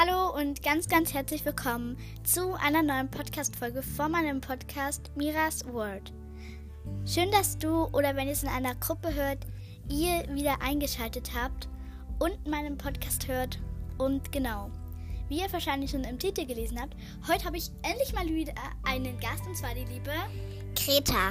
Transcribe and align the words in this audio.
Hallo 0.00 0.34
und 0.34 0.62
ganz, 0.62 0.88
ganz 0.88 1.12
herzlich 1.12 1.44
willkommen 1.44 1.98
zu 2.24 2.54
einer 2.54 2.82
neuen 2.82 3.10
Podcast-Folge 3.10 3.82
von 3.82 4.10
meinem 4.10 4.40
Podcast 4.40 5.10
Miras 5.14 5.62
World. 5.66 6.10
Schön, 7.04 7.30
dass 7.30 7.58
du 7.58 7.84
oder 7.88 8.16
wenn 8.16 8.26
ihr 8.26 8.32
es 8.32 8.42
in 8.42 8.48
einer 8.48 8.74
Gruppe 8.76 9.12
hört, 9.12 9.46
ihr 9.90 10.24
wieder 10.34 10.62
eingeschaltet 10.62 11.32
habt 11.34 11.68
und 12.18 12.48
meinen 12.48 12.78
Podcast 12.78 13.28
hört. 13.28 13.58
Und 13.98 14.32
genau, 14.32 14.70
wie 15.28 15.40
ihr 15.40 15.52
wahrscheinlich 15.52 15.90
schon 15.90 16.04
im 16.04 16.18
Titel 16.18 16.46
gelesen 16.46 16.80
habt, 16.80 16.96
heute 17.28 17.44
habe 17.44 17.58
ich 17.58 17.70
endlich 17.82 18.14
mal 18.14 18.26
wieder 18.26 18.54
einen 18.84 19.20
Gast 19.20 19.46
und 19.46 19.54
zwar 19.54 19.74
die 19.74 19.84
liebe 19.84 20.14
Greta. 20.76 21.30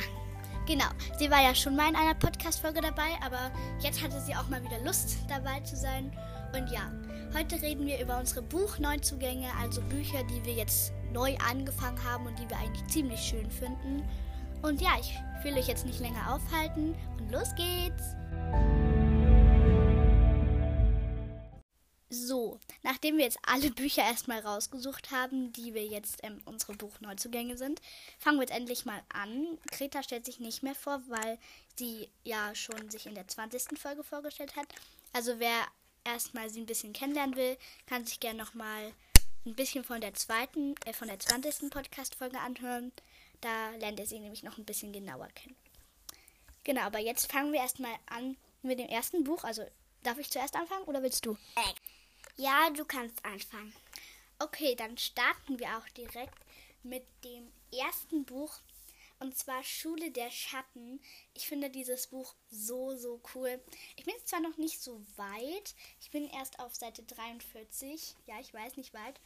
Genau, 0.68 0.90
sie 1.18 1.32
war 1.32 1.42
ja 1.42 1.56
schon 1.56 1.76
mal 1.76 1.90
in 1.90 1.96
einer 1.96 2.14
Podcast-Folge 2.14 2.82
dabei, 2.82 3.18
aber 3.26 3.52
jetzt 3.80 4.04
hatte 4.04 4.22
sie 4.22 4.36
auch 4.36 4.48
mal 4.48 4.64
wieder 4.64 4.80
Lust 4.86 5.18
dabei 5.28 5.60
zu 5.62 5.76
sein. 5.76 6.16
Und 6.56 6.70
ja, 6.72 6.92
heute 7.34 7.62
reden 7.62 7.86
wir 7.86 8.00
über 8.00 8.18
unsere 8.18 8.42
Buchneuzugänge, 8.42 9.48
also 9.60 9.82
Bücher, 9.82 10.24
die 10.24 10.44
wir 10.46 10.54
jetzt 10.54 10.94
neu 11.14 11.36
angefangen 11.38 12.04
haben 12.04 12.28
und 12.28 12.38
die 12.40 12.50
wir 12.50 12.58
eigentlich 12.58 12.88
ziemlich 12.88 13.20
schön 13.20 13.50
finden. 13.50 14.04
Und 14.62 14.82
ja, 14.82 14.92
ich 15.00 15.14
will 15.44 15.58
euch 15.58 15.68
jetzt 15.68 15.86
nicht 15.86 16.00
länger 16.00 16.34
aufhalten 16.34 16.96
und 17.18 17.32
los 17.32 17.50
geht's! 17.56 18.16
So, 22.12 22.60
nachdem 22.82 23.18
wir 23.18 23.26
jetzt 23.26 23.38
alle 23.44 23.70
Bücher 23.70 24.02
erstmal 24.02 24.40
rausgesucht 24.40 25.12
haben, 25.12 25.54
die 25.54 25.76
wir 25.76 25.86
jetzt 25.86 26.18
ähm, 26.24 26.42
unsere 26.46 26.74
Buchneuzugänge 26.74 27.56
sind, 27.56 27.82
fangen 28.18 28.38
wir 28.38 28.48
jetzt 28.48 28.56
endlich 28.56 28.86
mal 28.86 29.02
an. 29.14 29.60
Greta 29.72 30.02
stellt 30.02 30.26
sich 30.26 30.40
nicht 30.40 30.64
mehr 30.64 30.74
vor, 30.74 31.02
weil 31.08 31.38
sie 31.78 32.10
ja 32.24 32.56
schon 32.56 32.90
sich 32.90 33.06
in 33.06 33.14
der 33.14 33.28
20. 33.28 33.78
Folge 33.78 34.04
vorgestellt 34.04 34.56
hat. 34.56 34.66
Also 35.14 35.36
wer 35.38 35.68
erstmal 36.14 36.50
sie 36.50 36.62
ein 36.62 36.66
bisschen 36.66 36.94
kennenlernen 36.94 37.36
will, 37.36 37.58
kann 37.88 38.06
sich 38.06 38.20
gerne 38.20 38.40
nochmal 38.40 38.94
ein 39.46 39.56
bisschen 39.56 39.84
von 39.84 40.02
der 40.02 40.14
zweiten, 40.14 40.76
äh, 40.86 40.94
von 40.94 41.08
der 41.08 41.20
20. 41.20 41.70
Podcast-Folge 41.70 42.40
anhören. 42.40 42.92
Da 43.42 43.70
lernt 43.78 44.00
ihr 44.00 44.06
sie 44.06 44.20
nämlich 44.20 44.44
noch 44.44 44.58
ein 44.58 44.66
bisschen 44.66 44.92
genauer 44.92 45.28
kennen. 45.30 45.56
Genau, 46.64 46.82
aber 46.82 47.00
jetzt 47.00 47.32
fangen 47.32 47.54
wir 47.54 47.62
erstmal 47.62 47.96
an 48.08 48.38
mit 48.62 48.80
dem 48.80 48.90
ersten 48.90 49.24
Buch. 49.24 49.44
Also 49.44 49.64
darf 50.04 50.18
ich 50.18 50.30
zuerst 50.30 50.56
anfangen 50.56 50.84
oder 50.86 51.02
willst 51.02 51.26
du? 51.26 51.34
Äh, 51.56 51.74
ja, 52.36 52.70
du 52.72 52.86
kannst 52.86 53.24
anfangen. 53.26 53.74
Okay, 54.40 54.76
dann 54.76 54.98
starten 54.98 55.60
wir 55.60 55.68
auch 55.78 55.90
direkt 55.98 56.38
mit 56.84 57.04
dem 57.24 57.52
ersten 57.72 58.26
Buch. 58.26 58.60
Und 59.20 59.38
zwar 59.38 59.64
Schule 59.64 60.10
der 60.12 60.32
Schatten. 60.32 61.02
Ich 61.34 61.48
finde 61.48 61.70
dieses 61.70 62.08
Buch 62.08 62.34
so, 62.50 62.96
so 62.96 63.22
cool. 63.36 63.62
Ich 63.98 64.06
bin 64.06 64.16
zwar 64.24 64.40
noch 64.40 64.56
nicht 64.58 64.82
so 64.82 65.06
weit. 65.18 65.76
Ich 66.00 66.10
bin 66.10 66.30
erst 66.30 66.58
auf 66.60 66.74
Seite 66.74 67.04
43. 67.04 68.16
Ja, 68.28 68.40
ich 68.40 68.54
weiß 68.54 68.78
nicht 68.78 68.94
weit. 68.94 69.20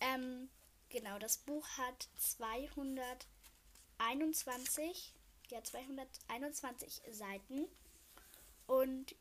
Ähm, 0.00 0.50
genau, 0.88 1.20
das 1.20 1.38
Buch 1.38 1.68
hat 1.78 2.08
221. 2.16 5.14
Ja, 5.50 5.62
221 5.62 7.00
Seiten. 7.12 7.68
Und 8.66 9.14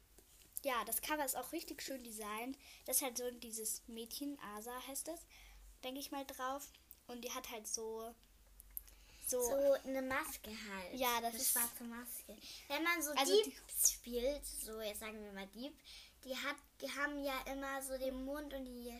ja, 0.63 0.83
das 0.85 1.01
Cover 1.01 1.23
ist 1.23 1.37
auch 1.37 1.51
richtig 1.51 1.81
schön 1.81 2.03
designt. 2.03 2.57
Das 2.85 2.97
ist 2.97 3.03
halt 3.03 3.17
so 3.17 3.29
dieses 3.31 3.87
Mädchen, 3.87 4.37
Asa 4.55 4.73
heißt 4.87 5.07
es, 5.09 5.19
denke 5.83 5.99
ich 5.99 6.11
mal 6.11 6.25
drauf. 6.25 6.71
Und 7.07 7.23
die 7.23 7.31
hat 7.31 7.49
halt 7.51 7.67
so. 7.67 8.13
So, 9.29 9.41
so 9.41 9.73
eine 9.83 10.01
Maske 10.01 10.49
halt. 10.49 10.93
Ja, 10.93 11.19
das 11.21 11.33
eine 11.33 11.41
ist. 11.41 11.51
schwarze 11.51 11.83
Maske. 11.83 12.35
Wenn 12.69 12.83
man 12.83 13.01
so 13.01 13.11
Also 13.11 13.43
Dieb 13.43 13.53
spielt, 13.85 14.45
so 14.45 14.79
jetzt 14.81 15.01
sagen 15.01 15.21
wir 15.21 15.33
mal 15.33 15.47
Dieb, 15.47 15.77
die 16.23 16.35
hat, 16.35 16.55
die 16.81 16.89
haben 16.89 17.21
ja 17.23 17.37
immer 17.51 17.81
so 17.81 17.97
den 17.97 18.23
Mund 18.25 18.53
und 18.53 18.63
die 18.65 18.93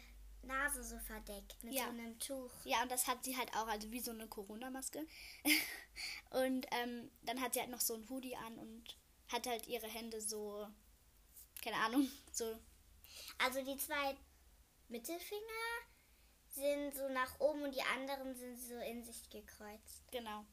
Nase 0.44 0.84
so 0.84 1.00
verdeckt 1.00 1.64
mit 1.64 1.73
Ja. 1.73 1.84
so 1.86 1.89
einem 1.89 2.19
Tuch. 2.19 2.52
Ja, 2.66 2.81
und 2.84 2.92
das 2.92 3.08
hat 3.08 3.23
sie 3.23 3.38
halt 3.38 3.50
auch, 3.56 3.68
also 3.68 3.90
wie 3.91 4.00
so 4.02 4.12
eine 4.12 4.28
Corona-Maske. 4.28 5.06
und 6.31 6.68
ähm, 6.72 7.09
dann 7.23 7.41
hat 7.41 7.53
sie 7.53 7.62
halt 7.62 7.69
noch 7.69 7.81
so 7.81 7.96
ein 7.96 8.07
Hoodie 8.09 8.35
an 8.35 8.57
und 8.59 8.97
hat 9.29 9.47
halt 9.47 9.68
ihre 9.68 9.88
Hände 9.88 10.22
so, 10.22 10.68
keine 11.63 11.78
Ahnung, 11.78 12.09
so, 12.31 12.57
Also 13.40 13.63
die 13.63 13.78
zwei 13.78 14.16
Mittelfinger 14.90 15.41
sind 16.57 16.95
so 16.95 17.07
nach 17.09 17.40
oben 17.40 17.63
und 17.63 17.75
die 17.75 17.81
anderen 17.81 18.35
sind 18.35 18.57
so 18.59 18.78
in 18.79 19.03
sich 19.03 19.29
gekreuzt. 19.29 20.03
genau. 20.12 20.45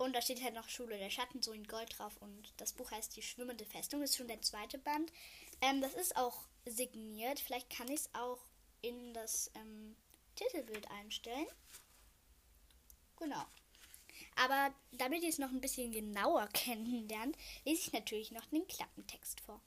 Und 0.00 0.16
da 0.16 0.22
steht 0.22 0.42
halt 0.42 0.54
noch 0.54 0.70
Schule 0.70 0.96
der 0.96 1.10
Schatten, 1.10 1.42
so 1.42 1.52
in 1.52 1.66
Gold 1.66 1.98
drauf. 1.98 2.16
Und 2.20 2.54
das 2.56 2.72
Buch 2.72 2.90
heißt 2.90 3.14
Die 3.16 3.22
schwimmende 3.22 3.66
Festung, 3.66 4.00
ist 4.02 4.16
schon 4.16 4.28
der 4.28 4.40
zweite 4.40 4.78
Band. 4.78 5.12
Ähm, 5.60 5.82
das 5.82 5.92
ist 5.92 6.16
auch 6.16 6.46
signiert. 6.64 7.38
Vielleicht 7.38 7.68
kann 7.68 7.86
ich 7.88 8.00
es 8.00 8.14
auch 8.14 8.38
in 8.80 9.12
das 9.12 9.50
ähm, 9.56 9.94
Titelbild 10.36 10.90
einstellen. 10.90 11.46
Genau. 13.18 13.44
Aber 14.36 14.72
damit 14.92 15.22
ihr 15.22 15.28
es 15.28 15.38
noch 15.38 15.50
ein 15.50 15.60
bisschen 15.60 15.92
genauer 15.92 16.46
kennenlernt, 16.54 17.36
lese 17.66 17.82
ich 17.82 17.92
natürlich 17.92 18.30
noch 18.30 18.46
den 18.46 18.66
Klappentext 18.66 19.42
vor. 19.42 19.60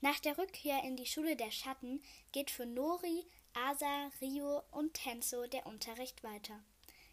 Nach 0.00 0.18
der 0.18 0.38
Rückkehr 0.38 0.82
in 0.82 0.96
die 0.96 1.06
Schule 1.06 1.36
der 1.36 1.50
Schatten 1.50 2.02
geht 2.32 2.50
für 2.50 2.64
Nori, 2.64 3.26
Asa, 3.54 4.10
Rio 4.20 4.62
und 4.70 4.94
Tenso 4.94 5.46
der 5.46 5.66
Unterricht 5.66 6.22
weiter. 6.22 6.62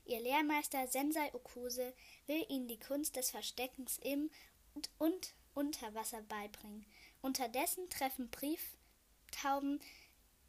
Ihr 0.06 0.20
Lehrmeister 0.22 0.88
Sensei 0.88 1.34
Okuse 1.34 1.94
will 2.28 2.46
ihnen 2.50 2.68
die 2.68 2.80
Kunst 2.80 3.16
des 3.16 3.32
Versteckens 3.32 4.00
im 4.02 4.32
und, 4.74 4.90
und 4.98 5.34
unter 5.54 5.94
Wasser 5.94 6.22
beibringen. 6.24 6.86
Unterdessen 7.22 7.90
treffen 7.90 8.30
Brieftauben 8.30 9.80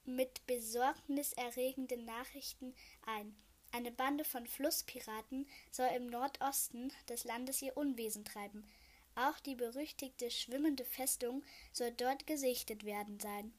mit 0.04 0.46
besorgniserregenden 0.46 2.04
Nachrichten 2.04 2.74
ein. 3.06 3.36
Eine 3.72 3.92
Bande 3.92 4.24
von 4.24 4.46
Flusspiraten 4.46 5.46
soll 5.70 5.88
im 5.96 6.06
Nordosten 6.06 6.92
des 7.08 7.24
Landes 7.24 7.62
ihr 7.62 7.76
Unwesen 7.76 8.24
treiben. 8.24 8.68
Auch 9.14 9.38
die 9.40 9.54
berüchtigte 9.54 10.30
schwimmende 10.30 10.84
Festung 10.84 11.44
soll 11.72 11.92
dort 11.92 12.26
gesichtet 12.26 12.84
werden 12.84 13.20
sein. 13.20 13.52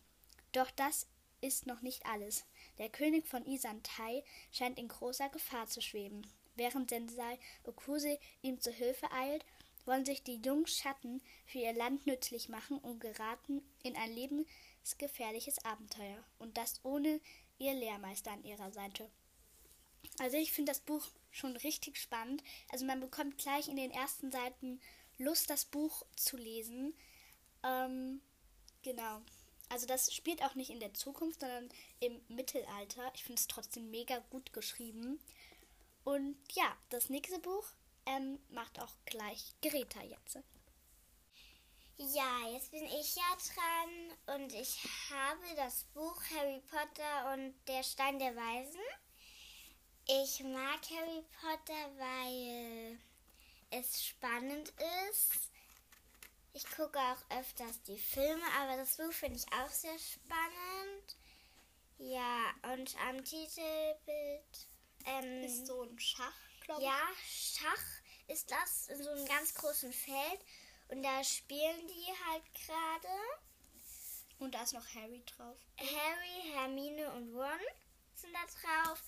Doch 0.51 0.71
das 0.71 1.07
ist 1.41 1.67
noch 1.67 1.81
nicht 1.81 2.05
alles. 2.05 2.45
Der 2.77 2.89
König 2.89 3.27
von 3.27 3.45
Isantai 3.45 4.23
scheint 4.51 4.79
in 4.79 4.87
großer 4.87 5.29
Gefahr 5.29 5.67
zu 5.67 5.81
schweben. 5.81 6.25
Während 6.55 6.89
Sensei 6.89 7.39
Okuse 7.63 8.19
ihm 8.41 8.59
zu 8.59 8.71
Hilfe 8.71 9.11
eilt, 9.11 9.45
wollen 9.85 10.05
sich 10.05 10.23
die 10.23 10.41
jungen 10.43 10.67
Schatten 10.67 11.21
für 11.45 11.59
ihr 11.59 11.73
Land 11.73 12.05
nützlich 12.05 12.49
machen 12.49 12.77
und 12.77 12.99
geraten 12.99 13.61
in 13.83 13.95
ein 13.95 14.13
lebensgefährliches 14.13 15.65
Abenteuer. 15.65 16.23
Und 16.37 16.57
das 16.57 16.79
ohne 16.83 17.19
ihr 17.57 17.73
Lehrmeister 17.73 18.31
an 18.31 18.43
ihrer 18.43 18.71
Seite. 18.71 19.09
Also 20.19 20.37
ich 20.37 20.51
finde 20.51 20.71
das 20.71 20.81
Buch 20.81 21.07
schon 21.31 21.55
richtig 21.57 21.97
spannend. 21.97 22.43
Also 22.69 22.85
man 22.85 22.99
bekommt 22.99 23.37
gleich 23.37 23.67
in 23.67 23.75
den 23.75 23.91
ersten 23.91 24.31
Seiten 24.31 24.79
Lust, 25.17 25.49
das 25.49 25.65
Buch 25.65 26.03
zu 26.15 26.37
lesen. 26.37 26.93
Ähm, 27.63 28.21
genau. 28.81 29.21
Also 29.71 29.87
das 29.87 30.13
spielt 30.13 30.43
auch 30.43 30.55
nicht 30.55 30.69
in 30.69 30.81
der 30.81 30.93
Zukunft, 30.93 31.39
sondern 31.39 31.69
im 32.01 32.21
Mittelalter. 32.27 33.09
Ich 33.15 33.23
finde 33.23 33.39
es 33.39 33.47
trotzdem 33.47 33.89
mega 33.89 34.19
gut 34.29 34.51
geschrieben. 34.51 35.17
Und 36.03 36.35
ja, 36.51 36.75
das 36.89 37.09
nächste 37.09 37.39
Buch 37.39 37.65
ähm, 38.05 38.37
macht 38.49 38.81
auch 38.81 38.93
gleich 39.05 39.53
Greta 39.61 40.03
jetzt. 40.03 40.39
Ja, 41.97 42.49
jetzt 42.51 42.71
bin 42.71 42.83
ich 42.83 43.15
ja 43.15 43.37
dran 44.25 44.41
und 44.41 44.53
ich 44.53 44.83
habe 45.09 45.55
das 45.55 45.85
Buch 45.93 46.21
Harry 46.35 46.61
Potter 46.69 47.33
und 47.33 47.53
der 47.67 47.83
Stein 47.83 48.19
der 48.19 48.35
Weisen. 48.35 48.81
Ich 50.05 50.43
mag 50.43 50.81
Harry 50.89 51.23
Potter, 51.39 51.91
weil 51.97 52.99
es 53.69 54.03
spannend 54.03 54.73
ist. 55.09 55.50
Ich 56.53 56.65
gucke 56.65 56.99
auch 56.99 57.37
öfters 57.37 57.81
die 57.83 57.97
Filme, 57.97 58.43
aber 58.59 58.77
das 58.77 58.97
Buch 58.97 59.11
finde 59.13 59.37
ich 59.37 59.45
auch 59.53 59.69
sehr 59.69 59.97
spannend. 59.97 61.15
Ja, 61.97 62.51
und 62.73 62.95
am 63.07 63.23
Titelbild 63.23 64.67
ähm, 65.05 65.43
Ist 65.43 65.67
so 65.67 65.83
ein 65.83 65.97
Schach, 65.99 66.33
glaube 66.61 66.81
ich. 66.81 66.87
ja, 66.87 66.99
Schach 67.25 67.83
ist 68.27 68.51
das 68.51 68.87
in 68.89 69.01
so 69.03 69.09
einem 69.11 69.25
ganz 69.25 69.53
großen 69.53 69.93
Feld 69.93 70.39
und 70.89 71.03
da 71.03 71.23
spielen 71.23 71.87
die 71.87 72.07
halt 72.29 72.43
gerade. 72.53 73.17
Und 74.39 74.53
da 74.55 74.63
ist 74.63 74.73
noch 74.73 74.87
Harry 74.95 75.23
drauf. 75.25 75.55
Harry, 75.77 76.51
Hermine 76.53 77.11
und 77.13 77.33
Ron 77.35 77.59
sind 78.15 78.33
da 78.33 78.39
drauf. 78.45 79.01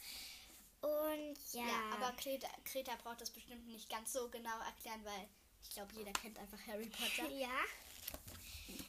Und 0.81 1.38
ja, 1.54 1.66
Ja, 1.66 1.90
aber 1.94 2.12
Greta, 2.18 2.48
Greta 2.66 2.95
braucht 2.98 3.22
das 3.22 3.31
bestimmt 3.31 3.66
nicht 3.68 3.90
ganz 3.90 4.13
so 4.13 4.30
genau 4.30 4.60
erklären, 4.60 5.04
weil 5.04 5.30
ich 5.63 5.69
glaube, 5.71 5.94
jeder 5.95 6.13
kennt 6.13 6.38
einfach 6.38 6.60
Harry 6.68 6.89
Potter. 6.89 7.30
ja. 7.33 7.60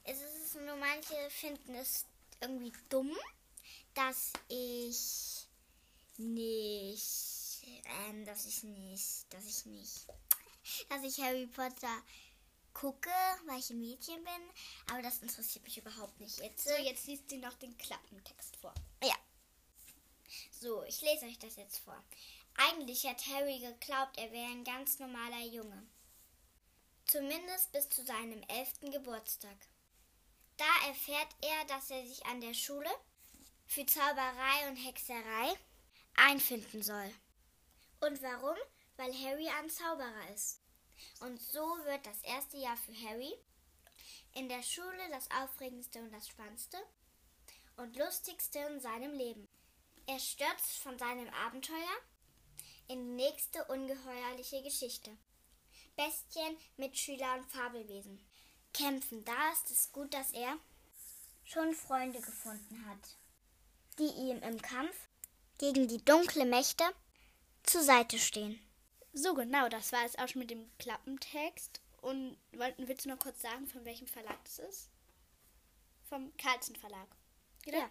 Es 0.04 0.20
ist 0.20 0.54
nur 0.56 0.76
manche 0.76 1.14
finden 1.30 1.74
es 1.74 2.04
irgendwie 2.40 2.72
dumm, 2.90 3.16
dass 3.94 4.32
ich 4.48 5.46
nicht, 6.18 7.62
ähm, 8.06 8.24
dass 8.24 8.46
ich 8.46 8.62
nicht, 8.64 9.32
dass 9.32 9.46
ich 9.46 9.66
nicht, 9.66 10.06
dass 10.88 11.02
ich 11.02 11.18
Harry 11.20 11.46
Potter 11.46 12.02
gucke, 12.74 13.10
weil 13.46 13.60
ich 13.60 13.70
ein 13.70 13.80
Mädchen 13.80 14.22
bin. 14.22 14.92
Aber 14.92 15.02
das 15.02 15.22
interessiert 15.22 15.64
mich 15.64 15.78
überhaupt 15.78 16.20
nicht 16.20 16.38
jetzt. 16.38 16.64
So, 16.64 16.74
jetzt 16.74 17.06
liest 17.06 17.30
sie 17.30 17.38
noch 17.38 17.54
den 17.54 17.76
Klappentext 17.78 18.56
vor. 18.56 18.74
Ja. 19.02 19.14
So, 20.50 20.82
ich 20.84 21.00
lese 21.00 21.26
euch 21.26 21.38
das 21.38 21.56
jetzt 21.56 21.78
vor. 21.78 22.02
Eigentlich 22.56 23.04
hat 23.06 23.26
Harry 23.26 23.58
geglaubt, 23.58 24.16
er 24.16 24.30
wäre 24.30 24.50
ein 24.50 24.64
ganz 24.64 24.98
normaler 24.98 25.44
Junge. 25.46 25.86
Zumindest 27.06 27.72
bis 27.72 27.88
zu 27.88 28.04
seinem 28.04 28.42
elften 28.48 28.90
Geburtstag. 28.90 29.56
Da 30.56 30.88
erfährt 30.88 31.28
er, 31.42 31.64
dass 31.66 31.90
er 31.90 32.06
sich 32.06 32.24
an 32.26 32.40
der 32.40 32.54
Schule 32.54 32.90
für 33.66 33.84
Zauberei 33.86 34.68
und 34.68 34.76
Hexerei 34.76 35.54
einfinden 36.16 36.82
soll. 36.82 37.12
Und 38.00 38.22
warum? 38.22 38.56
Weil 38.96 39.12
Harry 39.12 39.48
ein 39.48 39.70
Zauberer 39.70 40.30
ist. 40.34 40.60
Und 41.20 41.40
so 41.40 41.60
wird 41.84 42.06
das 42.06 42.22
erste 42.22 42.56
Jahr 42.56 42.76
für 42.76 42.94
Harry 43.08 43.34
in 44.34 44.48
der 44.48 44.62
Schule 44.62 45.08
das 45.10 45.28
aufregendste 45.30 46.00
und 46.00 46.12
das 46.12 46.28
spannendste 46.28 46.78
und 47.76 47.96
lustigste 47.96 48.58
in 48.60 48.80
seinem 48.80 49.12
Leben. 49.12 49.48
Er 50.06 50.18
stürzt 50.18 50.78
von 50.78 50.98
seinem 50.98 51.28
Abenteuer 51.30 51.96
in 52.88 53.04
die 53.04 53.24
nächste 53.24 53.64
ungeheuerliche 53.64 54.62
Geschichte. 54.62 55.16
Bestien, 55.96 56.56
Mitschüler 56.76 57.34
und 57.34 57.46
Fabelwesen 57.50 58.20
kämpfen. 58.72 59.24
Da 59.24 59.52
ist 59.52 59.70
es 59.70 59.92
gut, 59.92 60.12
dass 60.12 60.32
er 60.32 60.58
schon 61.44 61.74
Freunde 61.74 62.20
gefunden 62.20 62.86
hat, 62.88 63.16
die 63.98 64.30
ihm 64.30 64.42
im 64.42 64.60
Kampf 64.60 64.96
gegen 65.58 65.88
die 65.88 66.04
dunkle 66.04 66.44
Mächte 66.44 66.84
zur 67.62 67.82
Seite 67.82 68.18
stehen. 68.18 68.58
So 69.12 69.34
genau, 69.34 69.68
das 69.68 69.92
war 69.92 70.04
es 70.04 70.18
auch 70.18 70.28
schon 70.28 70.40
mit 70.40 70.50
dem 70.50 70.70
Klappentext. 70.78 71.80
Und 72.00 72.36
wollten, 72.52 72.86
willst 72.88 73.06
du 73.06 73.08
noch 73.08 73.18
kurz 73.18 73.40
sagen, 73.40 73.66
von 73.66 73.84
welchem 73.84 74.06
Verlag 74.06 74.38
das 74.44 74.90
Vom 76.08 76.36
Carlsen 76.36 76.76
Verlag. 76.76 77.08
Genau. 77.62 77.78
Ja. 77.78 77.90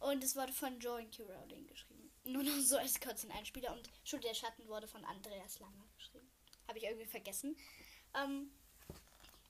Und 0.00 0.22
es 0.24 0.36
wurde 0.36 0.52
von 0.52 0.80
Joan 0.80 1.10
Q. 1.10 1.22
Rowling 1.22 1.66
geschrieben. 1.68 2.12
Nur 2.24 2.42
noch 2.42 2.60
so 2.60 2.76
als 2.76 3.00
kurzen 3.00 3.30
Einspieler. 3.30 3.72
Und 3.72 3.88
Schule 4.04 4.22
der 4.22 4.34
Schatten 4.34 4.66
wurde 4.66 4.88
von 4.88 5.04
Andreas 5.04 5.60
Langer 5.60 5.86
geschrieben. 5.96 6.28
Habe 6.68 6.78
ich 6.78 6.84
irgendwie 6.84 7.06
vergessen. 7.06 7.56
Ähm, 8.14 8.50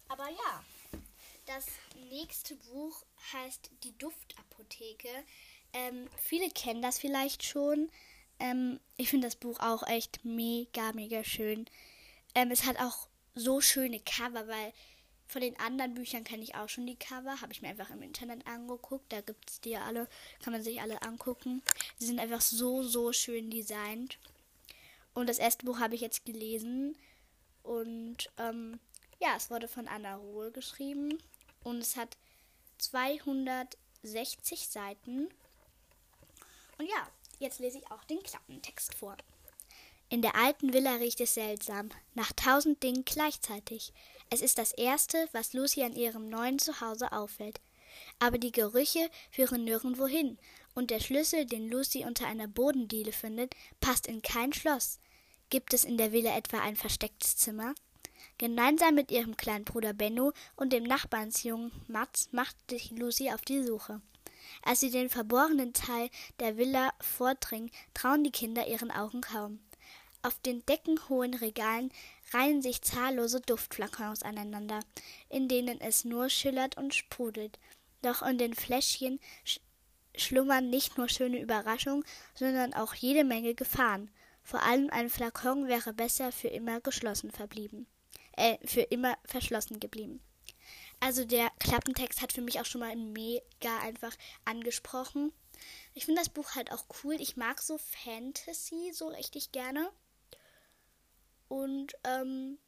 aber 0.09 0.29
ja, 0.29 0.65
das 1.47 1.67
nächste 2.11 2.57
Buch 2.57 3.05
heißt 3.33 3.71
Die 3.83 3.97
Duftapotheke. 3.99 5.09
Ähm, 5.73 6.09
viele 6.17 6.51
kennen 6.51 6.83
das 6.83 6.99
vielleicht 6.99 7.45
schon. 7.45 7.91
Ähm, 8.39 8.81
ich 8.97 9.09
finde 9.09 9.27
das 9.27 9.37
Buch 9.37 9.59
auch 9.61 9.87
echt 9.87 10.25
mega, 10.25 10.93
mega 10.93 11.25
schön. 11.25 11.67
Ähm, 12.35 12.51
es 12.51 12.65
hat 12.65 12.79
auch 12.79 13.09
so 13.35 13.61
schöne 13.61 14.01
Cover, 14.01 14.47
weil 14.49 14.73
von 15.27 15.41
den 15.41 15.59
anderen 15.59 15.95
Büchern 15.95 16.25
kenne 16.25 16.43
ich 16.43 16.55
auch 16.55 16.69
schon 16.69 16.87
die 16.87 16.99
Cover. 16.99 17.41
Habe 17.41 17.53
ich 17.53 17.63
mir 17.63 17.69
einfach 17.69 17.91
im 17.91 18.03
Internet 18.03 18.47
angeguckt. 18.47 19.11
Da 19.13 19.23
gibt 19.23 19.49
es 19.49 19.61
die 19.61 19.77
alle, 19.77 20.09
kann 20.43 20.53
man 20.53 20.63
sich 20.63 20.81
alle 20.81 21.01
angucken. 21.03 21.63
Sie 21.99 22.07
sind 22.07 22.21
einfach 22.21 22.43
so, 22.43 22.83
so 22.83 23.13
schön 23.13 23.51
designt. 23.51 24.19
Und 25.15 25.29
das 25.29 25.39
erste 25.39 25.67
Buch 25.67 25.79
habe 25.79 25.95
ich 25.95 26.01
jetzt 26.01 26.25
gelesen. 26.25 26.97
Und 27.63 28.31
ähm, 28.39 28.81
ja, 29.21 29.35
es 29.37 29.51
wurde 29.51 29.69
von 29.69 29.89
Anna 29.89 30.17
Ruhe 30.17 30.51
geschrieben. 30.51 31.19
Und 31.63 31.79
es 31.79 31.97
hat 31.97 32.17
260 32.79 34.69
Seiten. 34.69 35.29
Und 36.79 36.87
ja, 36.87 37.09
jetzt 37.39 37.61
lese 37.61 37.79
ich 37.79 37.91
auch 37.91 38.05
den 38.05 38.23
Klappentext 38.23 38.95
vor. 38.95 39.17
In 40.09 40.21
der 40.21 40.35
alten 40.35 40.75
Villa 40.75 40.97
riecht 40.97 41.21
es 41.23 41.35
seltsam, 41.35 41.89
nach 42.15 42.33
tausend 42.33 42.83
Dingen 42.83 43.05
gleichzeitig. 43.05 43.95
Es 44.29 44.43
ist 44.43 44.59
das 44.59 44.73
Erste, 44.73 45.29
was 45.33 45.55
Lucy 45.55 45.85
an 45.85 45.95
ihrem 45.95 46.29
neuen 46.29 46.59
Zuhause 46.59 47.13
auffällt. 47.13 47.61
Aber 48.19 48.37
die 48.39 48.53
Gerüche 48.53 49.11
führen 49.31 49.65
nirgendwo 49.65 50.07
hin, 50.07 50.39
und 50.75 50.91
der 50.91 51.01
Schlüssel, 51.01 51.45
den 51.47 51.69
Lucy 51.69 52.05
unter 52.05 52.27
einer 52.27 52.49
Bodendiele 52.49 53.13
findet, 53.13 53.55
passt 53.81 54.07
in 54.07 54.23
kein 54.23 54.53
Schloss. 54.53 54.99
Gibt 55.53 55.75
es 55.75 55.85
in 55.85 55.99
der 55.99 56.13
Villa 56.13 56.35
etwa 56.35 56.61
ein 56.61 56.77
verstecktes 56.77 57.37
Zimmer? 57.37 57.75
Gemeinsam 58.39 58.95
mit 58.95 59.11
ihrem 59.11 59.37
kleinen 59.37 59.67
Bruder 59.67 59.93
Benno 59.93 60.33
und 60.57 60.73
dem 60.73 60.83
Nachbarnsjungen 60.83 61.71
Mats 61.89 62.31
macht 62.33 62.57
sich 62.71 62.91
Lucy 62.93 63.31
auf 63.31 63.43
die 63.43 63.63
Suche. 63.63 64.01
Als 64.63 64.81
sie 64.81 64.91
den 64.91 65.11
verborgenen 65.11 65.75
Teil 65.75 66.09
der 66.41 66.57
Villa 66.57 66.95
vordringen, 67.01 67.71
trauen 67.93 68.25
die 68.25 68.31
Kinder 68.31 68.67
ihren 68.67 68.91
Augen 68.91 69.21
kaum. 69.21 69.61
Auf 70.23 70.41
den 70.41 70.65
deckenhohen 70.65 71.35
Regalen 71.35 71.93
reihen 72.33 72.63
sich 72.63 72.81
zahllose 72.81 73.43
Duftflakons 73.43 74.23
aneinander, 74.23 74.81
in 75.29 75.49
denen 75.49 75.83
es 75.83 76.07
nur 76.07 76.31
schillert 76.31 76.79
und 76.79 76.95
sprudelt. 76.95 77.59
Doch 78.01 78.23
in 78.23 78.39
den 78.39 78.55
Fläschchen 78.55 79.21
sch 79.45 79.61
schlummern 80.17 80.71
nicht 80.71 80.97
nur 80.97 81.11
schöne 81.11 81.43
Überraschungen, 81.43 82.05
sondern 82.35 82.73
auch 82.73 82.95
jede 82.95 83.25
Menge 83.25 83.55
Gefahren. 83.55 84.11
Vor 84.43 84.63
allem 84.63 84.91
ein 84.91 85.11
Flakon 85.11 85.69
wäre 85.69 85.93
besser 85.93 86.33
für 86.33 86.49
immer 86.49 86.81
geschlossen 86.81 87.31
verblieben. 87.31 87.87
Äh, 88.37 88.59
für 88.67 88.83
immer 88.83 89.17
verschlossen 89.25 89.79
geblieben. 89.79 90.21
Also 91.01 91.25
der 91.25 91.51
Klappentext 91.59 92.23
hat 92.23 92.33
für 92.33 92.43
mich 92.43 92.61
auch 92.61 92.65
schon 92.65 92.81
mal 92.81 92.95
mega 92.97 93.79
einfach 93.81 94.15
angesprochen. 94.45 95.33
Ich 95.95 96.05
finde 96.05 96.21
das 96.21 96.29
Buch 96.29 96.55
halt 96.55 96.73
auch 96.73 96.85
cool. 97.03 97.15
Ich 97.21 97.37
mag 97.37 97.61
so 97.61 97.79
Fantasy 97.79 98.93
so 98.93 99.09
richtig 99.09 99.53
gerne. 99.53 99.91
Und 101.49 101.93
ähm, 102.05 102.59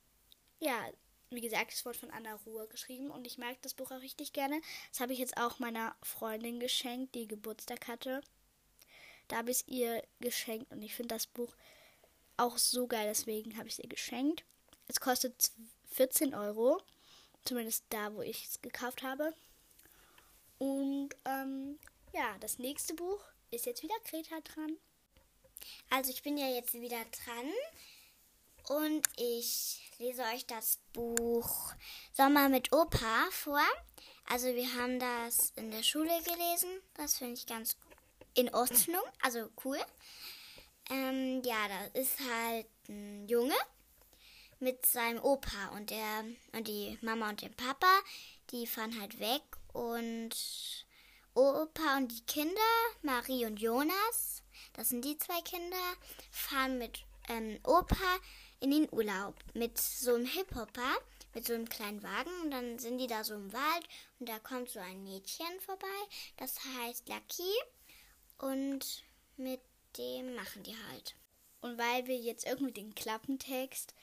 ja, 0.60 0.76
wie 1.30 1.40
gesagt, 1.40 1.72
es 1.72 1.84
wurde 1.84 1.98
von 1.98 2.10
Anna 2.10 2.34
Ruhr 2.46 2.68
geschrieben 2.68 3.10
und 3.10 3.26
ich 3.26 3.38
mag 3.38 3.60
das 3.62 3.74
Buch 3.74 3.90
auch 3.90 4.00
richtig 4.00 4.32
gerne. 4.32 4.60
Das 4.90 5.00
habe 5.00 5.12
ich 5.12 5.18
jetzt 5.18 5.36
auch 5.36 5.58
meiner 5.58 5.96
Freundin 6.02 6.60
geschenkt, 6.60 7.14
die 7.14 7.26
Geburtstag 7.26 7.88
hatte. 7.88 8.20
Da 9.28 9.36
habe 9.36 9.50
ich 9.50 9.58
es 9.58 9.68
ihr 9.68 10.02
geschenkt 10.20 10.70
und 10.72 10.82
ich 10.82 10.94
finde 10.94 11.14
das 11.14 11.26
Buch 11.26 11.54
auch 12.36 12.58
so 12.58 12.86
geil, 12.86 13.06
deswegen 13.08 13.56
habe 13.56 13.68
ich 13.68 13.74
es 13.74 13.78
ihr 13.78 13.88
geschenkt. 13.88 14.44
Es 14.88 15.00
kostet 15.00 15.52
14 15.92 16.34
Euro, 16.34 16.80
zumindest 17.44 17.84
da, 17.88 18.14
wo 18.14 18.22
ich 18.22 18.46
es 18.46 18.60
gekauft 18.60 19.02
habe. 19.02 19.34
Und 20.58 21.10
ähm, 21.24 21.78
ja, 22.12 22.36
das 22.40 22.58
nächste 22.58 22.94
Buch 22.94 23.20
ist 23.50 23.66
jetzt 23.66 23.82
wieder 23.82 23.94
Greta 24.04 24.40
dran. 24.40 24.76
Also 25.90 26.10
ich 26.10 26.22
bin 26.22 26.36
ja 26.36 26.48
jetzt 26.48 26.74
wieder 26.74 27.02
dran. 27.24 27.50
Und 28.66 29.06
ich 29.18 29.90
lese 29.98 30.22
euch 30.22 30.46
das 30.46 30.78
Buch 30.94 31.74
Sommer 32.12 32.48
mit 32.48 32.72
Opa 32.72 33.28
vor. 33.30 33.60
Also 34.26 34.46
wir 34.54 34.72
haben 34.74 34.98
das 34.98 35.52
in 35.56 35.70
der 35.70 35.82
Schule 35.82 36.22
gelesen. 36.22 36.70
Das 36.94 37.18
finde 37.18 37.34
ich 37.34 37.46
ganz 37.46 37.74
in 38.34 38.52
Ordnung, 38.54 39.02
also 39.22 39.48
cool. 39.64 39.78
Ähm, 40.90 41.42
ja, 41.44 41.68
da 41.68 42.00
ist 42.00 42.18
halt 42.20 42.66
ein 42.88 43.26
Junge 43.28 43.54
mit 44.60 44.84
seinem 44.86 45.22
Opa 45.22 45.68
und 45.74 45.90
der 45.90 46.24
und 46.52 46.68
die 46.68 46.98
Mama 47.00 47.30
und 47.30 47.42
der 47.42 47.48
Papa, 47.48 48.00
die 48.50 48.66
fahren 48.66 49.00
halt 49.00 49.18
weg 49.18 49.42
und 49.72 50.30
Opa 51.34 51.96
und 51.96 52.12
die 52.12 52.26
Kinder, 52.26 52.60
Marie 53.02 53.46
und 53.46 53.60
Jonas, 53.60 54.42
das 54.74 54.90
sind 54.90 55.04
die 55.04 55.18
zwei 55.18 55.40
Kinder, 55.40 55.76
fahren 56.30 56.78
mit 56.78 57.04
ähm, 57.28 57.58
Opa 57.64 58.18
in 58.60 58.70
den 58.70 58.88
Urlaub 58.92 59.34
mit 59.52 59.78
so 59.78 60.14
einem 60.14 60.26
Hip-Hopper, 60.26 60.96
mit 61.34 61.46
so 61.46 61.54
einem 61.54 61.68
kleinen 61.68 62.02
Wagen. 62.02 62.30
Und 62.42 62.50
dann 62.50 62.78
sind 62.78 62.98
die 62.98 63.06
da 63.06 63.24
so 63.24 63.34
im 63.34 63.52
Wald 63.52 63.88
und 64.18 64.28
da 64.28 64.38
kommt 64.38 64.70
so 64.70 64.80
ein 64.80 65.02
Mädchen 65.02 65.60
vorbei. 65.60 65.86
Das 66.36 66.58
heißt 66.64 67.08
Lucky. 67.08 67.52
Und 68.38 69.04
mit 69.36 69.60
dem 69.96 70.34
machen 70.34 70.62
die 70.62 70.76
halt. 70.90 71.16
Und 71.60 71.78
weil 71.78 72.06
wir 72.06 72.16
jetzt 72.16 72.46
irgendwie 72.46 72.72
den 72.72 72.94
Klappentext, 72.94 73.94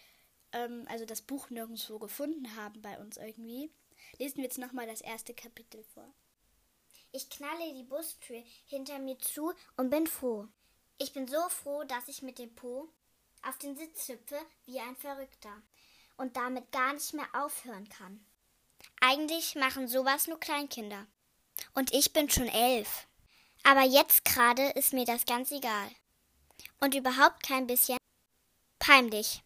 ähm, 0.51 0.85
also 0.89 1.05
das 1.05 1.21
Buch 1.21 1.49
nirgendwo 1.49 1.99
gefunden 1.99 2.55
haben 2.55 2.81
bei 2.81 2.99
uns 2.99 3.17
irgendwie, 3.17 3.71
lesen 4.17 4.37
wir 4.37 4.45
jetzt 4.45 4.57
nochmal 4.57 4.87
das 4.87 5.01
erste 5.01 5.33
Kapitel 5.33 5.83
vor. 5.93 6.11
Ich 7.11 7.29
knalle 7.29 7.73
die 7.73 7.83
Bustür 7.83 8.41
hinter 8.65 8.97
mir 8.99 9.19
zu 9.19 9.53
und 9.75 9.89
bin 9.89 10.07
froh. 10.07 10.47
Ich 10.97 11.13
bin 11.13 11.27
so 11.27 11.41
froh, 11.49 11.83
dass 11.83 12.07
ich 12.07 12.21
mit 12.21 12.39
dem 12.39 12.53
Po 12.55 12.89
auf 13.43 13.57
den 13.57 13.75
Sitz 13.75 14.07
hüpfe 14.07 14.39
wie 14.65 14.79
ein 14.79 14.95
Verrückter 14.95 15.61
und 16.17 16.37
damit 16.37 16.71
gar 16.71 16.93
nicht 16.93 17.13
mehr 17.13 17.27
aufhören 17.33 17.89
kann. 17.89 18.25
Eigentlich 19.01 19.55
machen 19.55 19.87
sowas 19.87 20.27
nur 20.27 20.39
Kleinkinder. 20.39 21.07
Und 21.73 21.93
ich 21.93 22.13
bin 22.13 22.29
schon 22.29 22.47
elf. 22.47 23.07
Aber 23.63 23.83
jetzt 23.83 24.25
gerade 24.25 24.69
ist 24.71 24.93
mir 24.93 25.05
das 25.05 25.25
ganz 25.25 25.51
egal. 25.51 25.89
Und 26.79 26.95
überhaupt 26.95 27.43
kein 27.43 27.67
bisschen 27.67 27.97
peinlich. 28.79 29.41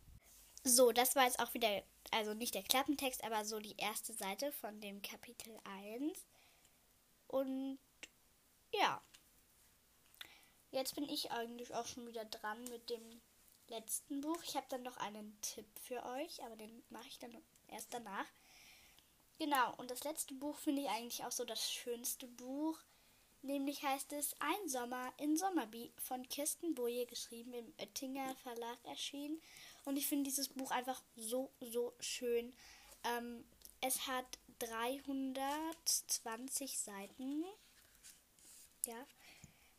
So, 0.63 0.91
das 0.91 1.15
war 1.15 1.25
jetzt 1.25 1.39
auch 1.39 1.53
wieder, 1.53 1.84
also 2.12 2.34
nicht 2.34 2.55
der 2.55 2.63
Klappentext, 2.63 3.24
aber 3.24 3.45
so 3.45 3.60
die 3.60 3.75
erste 3.77 4.13
Seite 4.13 4.51
von 4.53 4.79
dem 4.81 5.01
Kapitel 5.01 5.60
1. 5.63 6.17
Und 7.27 7.77
ja. 8.72 9.01
Jetzt 10.72 10.95
bin 10.95 11.07
ich 11.07 11.31
eigentlich 11.31 11.74
auch 11.75 11.86
schon 11.86 12.07
wieder 12.07 12.25
dran 12.25 12.63
mit 12.65 12.89
dem 12.89 13.22
letzten 13.67 14.22
Buch. 14.22 14.41
Ich 14.43 14.55
habe 14.55 14.65
dann 14.69 14.84
noch 14.84 14.98
einen 14.98 15.39
Tipp 15.41 15.67
für 15.79 16.03
euch, 16.05 16.43
aber 16.43 16.55
den 16.55 16.84
mache 16.89 17.07
ich 17.07 17.19
dann 17.19 17.36
erst 17.67 17.93
danach. 17.93 18.25
Genau, 19.38 19.74
und 19.75 19.91
das 19.91 20.03
letzte 20.03 20.34
Buch 20.34 20.57
finde 20.57 20.84
ich 20.84 20.89
eigentlich 20.89 21.24
auch 21.25 21.31
so 21.31 21.45
das 21.45 21.72
schönste 21.72 22.27
Buch. 22.27 22.79
Nämlich 23.42 23.84
heißt 23.84 24.13
es 24.13 24.34
Ein 24.39 24.68
Sommer 24.68 25.13
in 25.18 25.38
Sommerby 25.38 25.92
von 25.98 26.27
Kirsten 26.30 26.74
Boje, 26.74 27.06
geschrieben 27.06 27.54
im 27.54 27.72
Oettinger 27.77 28.36
Verlag 28.38 28.80
erschienen. 28.86 29.39
Und 29.84 29.98
ich 29.98 30.08
finde 30.08 30.30
dieses 30.30 30.48
Buch 30.50 30.72
einfach 30.72 31.04
so, 31.15 31.51
so 31.60 31.94
schön. 32.00 32.54
Ähm, 33.04 33.46
es 33.82 34.08
hat 34.08 34.39
320 34.60 36.80
Seiten. 36.80 37.44
Ja. 38.86 39.06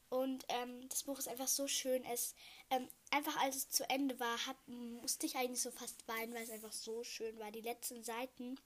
Und 0.09 0.45
ähm, 0.49 0.89
das 0.89 1.03
Buch 1.03 1.19
ist 1.19 1.29
einfach 1.29 1.49
so 1.49 1.67
schön. 1.67 2.05
Es 2.05 2.35
ähm, 2.71 2.89
einfach 3.11 3.37
als 3.43 3.57
es 3.57 3.71
zu 3.71 3.89
Ende 3.91 4.19
war, 4.21 4.47
hat, 4.47 4.57
musste 4.67 5.27
ich 5.27 5.37
eigentlich 5.37 5.63
so 5.63 5.71
fast 5.71 6.07
weinen, 6.07 6.35
weil 6.35 6.45
es 6.45 6.51
einfach 6.51 6.73
so 6.73 7.03
schön 7.03 7.39
war. 7.39 7.51
Die 7.51 7.61
letzten 7.61 8.05
Seiten 8.05 8.59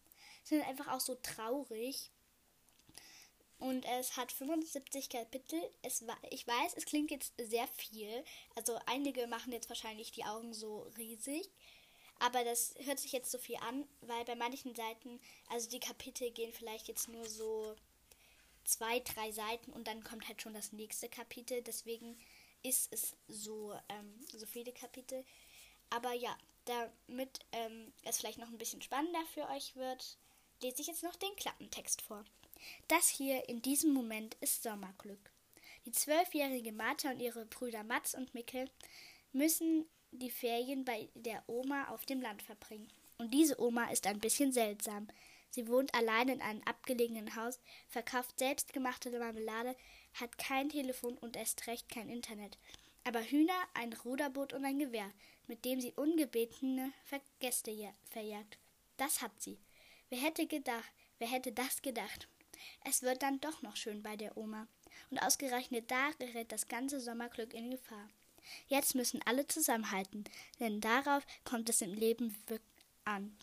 sind 0.45 0.67
einfach 0.67 0.89
auch 0.89 1.01
so 1.01 1.15
traurig. 1.17 2.11
Und 3.61 3.85
es 3.85 4.17
hat 4.17 4.33
75 4.33 5.11
Kapitel. 5.11 5.61
Es 5.83 6.03
ich 6.31 6.47
weiß, 6.47 6.75
es 6.77 6.87
klingt 6.87 7.11
jetzt 7.11 7.35
sehr 7.39 7.69
viel. 7.69 8.25
Also 8.57 8.79
einige 8.87 9.27
machen 9.27 9.53
jetzt 9.53 9.69
wahrscheinlich 9.69 10.13
die 10.13 10.25
Augen 10.25 10.55
so 10.55 10.91
riesig. 10.97 11.51
Aber 12.21 12.43
das 12.43 12.75
hört 12.85 12.99
sich 12.99 13.13
jetzt 13.13 13.31
so 13.31 13.39
viel 13.39 13.57
an, 13.57 13.87
weil 14.01 14.25
bei 14.25 14.35
manchen 14.35 14.75
Seiten, 14.75 15.21
also 15.49 15.69
die 15.69 15.81
Kapitel 15.81 16.31
gehen 16.31 16.53
vielleicht 16.53 16.89
jetzt 16.89 17.09
nur 17.09 17.27
so 17.27 17.77
zwei, 18.65 19.01
drei 19.01 19.31
Seiten 19.31 19.73
und 19.73 19.87
dann 19.87 20.05
kommt 20.05 20.27
halt 20.27 20.41
schon 20.41 20.55
das 20.55 20.73
nächste 20.73 21.09
Kapitel. 21.09 21.63
Deswegen 21.63 22.19
ist 22.63 22.93
es 22.93 23.15
so, 23.29 23.75
ähm, 23.91 24.25
so 24.33 24.47
viele 24.47 24.73
Kapitel. 24.73 25.25
Aber 25.91 26.13
ja, 26.15 26.37
damit 26.65 27.41
ähm, 27.53 27.93
es 28.05 28.19
vielleicht 28.19 28.39
noch 28.39 28.49
ein 28.49 28.59
bisschen 28.59 28.83
spannender 28.83 29.25
für 29.35 29.49
euch 29.51 29.77
wird, 29.77 30.19
lese 30.63 30.81
ich 30.81 30.89
jetzt 30.89 31.03
noch 31.03 31.17
den 31.17 31.35
Klappentext 31.37 32.01
vor. 32.03 32.25
Das 32.89 33.09
hier 33.09 33.49
in 33.49 33.63
diesem 33.63 33.93
Moment 33.93 34.37
ist 34.41 34.63
Sommerglück. 34.63 35.31
Die 35.87 35.93
zwölfjährige 35.93 36.73
Martha 36.73 37.11
und 37.11 37.21
ihre 37.21 37.47
Brüder 37.47 37.85
Mats 37.85 38.15
und 38.15 38.35
Mickel 38.35 38.69
müssen 39.33 39.87
die 40.11 40.31
Ferien 40.31 40.85
bei 40.85 41.09
der 41.15 41.43
Oma 41.47 41.89
auf 41.89 42.05
dem 42.05 42.21
Land 42.21 42.43
verbringen. 42.43 42.89
Und 43.19 43.33
diese 43.33 43.61
Oma 43.61 43.91
ist 43.91 44.07
ein 44.07 44.21
bisschen 44.21 44.53
seltsam. 44.53 45.09
Sie 45.51 45.69
wohnt 45.69 45.95
allein 45.95 46.29
in 46.29 46.41
einem 46.41 46.63
abgelegenen 46.63 47.35
Haus, 47.37 47.61
verkauft 47.89 48.39
selbstgemachte 48.39 49.11
Marmelade, 49.11 49.77
hat 50.15 50.39
kein 50.39 50.69
Telefon 50.69 51.19
und 51.19 51.37
erst 51.37 51.67
recht 51.67 51.89
kein 51.89 52.09
Internet. 52.09 52.59
Aber 53.05 53.23
Hühner, 53.23 53.59
ein 53.75 53.93
Ruderboot 53.93 54.53
und 54.53 54.65
ein 54.65 54.79
Gewehr, 54.79 55.11
mit 55.49 55.65
dem 55.65 55.81
sie 55.81 55.93
ungebetene 55.97 56.93
Gäste 57.41 57.95
verjagt. 58.11 58.59
Das 58.97 59.23
hat 59.23 59.33
sie. 59.41 59.59
Wer 60.09 60.21
hätte 60.21 60.47
gedacht, 60.47 60.93
wer 61.19 61.29
hätte 61.29 61.53
das 61.53 61.83
gedacht? 61.83 62.29
Es 62.85 63.03
wird 63.03 63.23
dann 63.23 63.41
doch 63.41 63.63
noch 63.63 63.77
schön 63.77 64.03
bei 64.03 64.17
der 64.17 64.37
Oma. 64.37 64.67
Und 65.11 65.19
ausgerechnet 65.19 65.91
da 65.91 66.11
gerät 66.19 66.53
das 66.53 66.69
ganze 66.69 67.01
Sommerglück 67.01 67.55
in 67.55 67.71
Gefahr. 67.71 68.09
Jetzt 68.69 68.95
müssen 68.95 69.21
alle 69.25 69.47
zusammenhalten, 69.47 70.25
denn 70.59 70.81
darauf 70.81 71.25
kommt 71.45 71.69
es 71.69 71.83
im 71.83 71.95
Leben 71.95 72.37
an. 73.05 73.37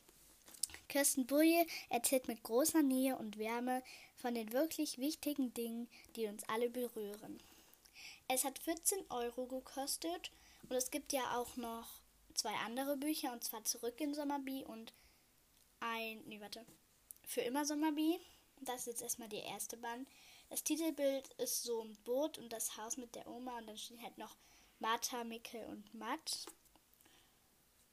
Kirsten 0.89 1.25
Burje 1.25 1.65
erzählt 1.89 2.27
mit 2.27 2.43
großer 2.43 2.81
Nähe 2.81 3.17
und 3.17 3.37
Wärme 3.37 3.83
von 4.15 4.33
den 4.33 4.51
wirklich 4.53 4.97
wichtigen 4.97 5.53
Dingen, 5.53 5.89
die 6.15 6.27
uns 6.27 6.43
alle 6.47 6.69
berühren. 6.69 7.39
Es 8.27 8.43
hat 8.43 8.59
14 8.59 8.99
Euro 9.09 9.45
gekostet 9.45 10.31
und 10.69 10.75
es 10.75 10.91
gibt 10.91 11.13
ja 11.13 11.37
auch 11.37 11.55
noch 11.55 11.87
zwei 12.33 12.53
andere 12.65 12.97
Bücher 12.97 13.31
und 13.33 13.43
zwar 13.43 13.63
Zurück 13.63 13.99
in 13.99 14.13
Sommerby 14.13 14.63
und 14.65 14.93
ein, 15.79 16.21
nee, 16.25 16.39
warte, 16.39 16.65
für 17.25 17.41
immer 17.41 17.65
Sommerby. 17.65 18.19
Das 18.61 18.81
ist 18.81 18.87
jetzt 18.87 19.01
erstmal 19.01 19.29
die 19.29 19.37
erste 19.37 19.77
Band. 19.77 20.07
Das 20.49 20.63
Titelbild 20.63 21.27
ist 21.33 21.63
so 21.63 21.81
ein 21.81 21.95
Boot 22.03 22.37
und 22.37 22.51
das 22.53 22.77
Haus 22.77 22.97
mit 22.97 23.15
der 23.15 23.27
Oma 23.27 23.57
und 23.57 23.67
dann 23.67 23.77
steht 23.77 24.01
halt 24.01 24.17
noch 24.17 24.35
Martha, 24.79 25.23
Mickel 25.23 25.63
und 25.65 25.93
Matt. 25.93 26.45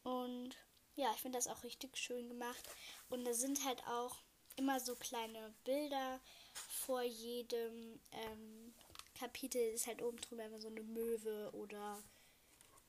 Und 0.03 0.57
ja, 0.97 1.11
ich 1.15 1.21
finde 1.21 1.39
das 1.39 1.49
auch 1.49 1.65
richtig 1.65 1.97
schön 1.97 2.29
gemacht. 2.29 2.69
Und 3.09 3.25
da 3.25 3.33
sind 3.35 3.65
halt 3.65 3.85
auch 3.87 4.17
immer 4.57 4.79
so 4.79 4.95
kleine 4.95 5.55
Bilder 5.65 6.21
vor 6.53 7.03
jedem 7.03 8.01
ähm, 8.13 8.75
Kapitel. 9.19 9.61
Ist 9.73 9.87
halt 9.87 10.03
oben 10.03 10.21
drüber 10.21 10.45
immer 10.45 10.61
so 10.61 10.69
eine 10.69 10.83
Möwe 10.83 11.51
oder 11.55 12.03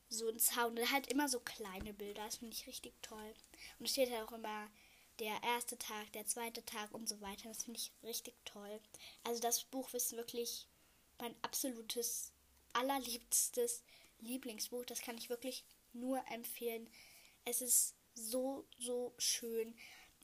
so 0.09 0.29
ein 0.29 0.39
Zaun. 0.39 0.77
Und 0.77 0.91
halt 0.91 1.07
immer 1.07 1.27
so 1.27 1.39
kleine 1.39 1.93
Bilder. 1.93 2.25
Das 2.25 2.37
finde 2.37 2.53
ich 2.53 2.67
richtig 2.67 2.93
toll. 3.01 3.33
Und 3.79 3.85
es 3.85 3.91
steht 3.91 4.11
halt 4.11 4.27
auch 4.27 4.33
immer 4.33 4.69
der 5.19 5.41
erste 5.43 5.77
Tag, 5.77 6.11
der 6.13 6.25
zweite 6.25 6.65
Tag 6.65 6.93
und 6.93 7.07
so 7.07 7.21
weiter. 7.21 7.49
Das 7.49 7.63
finde 7.63 7.79
ich 7.79 7.91
richtig 8.03 8.33
toll. 8.45 8.79
Also 9.23 9.41
das 9.41 9.63
Buch 9.63 9.93
ist 9.93 10.15
wirklich 10.15 10.67
mein 11.19 11.35
absolutes, 11.41 12.31
allerliebstes 12.73 13.83
Lieblingsbuch. 14.19 14.85
Das 14.85 15.01
kann 15.01 15.17
ich 15.17 15.29
wirklich 15.29 15.63
nur 15.93 16.21
empfehlen. 16.29 16.89
Es 17.45 17.61
ist 17.61 17.95
so, 18.13 18.65
so 18.77 19.13
schön. 19.17 19.75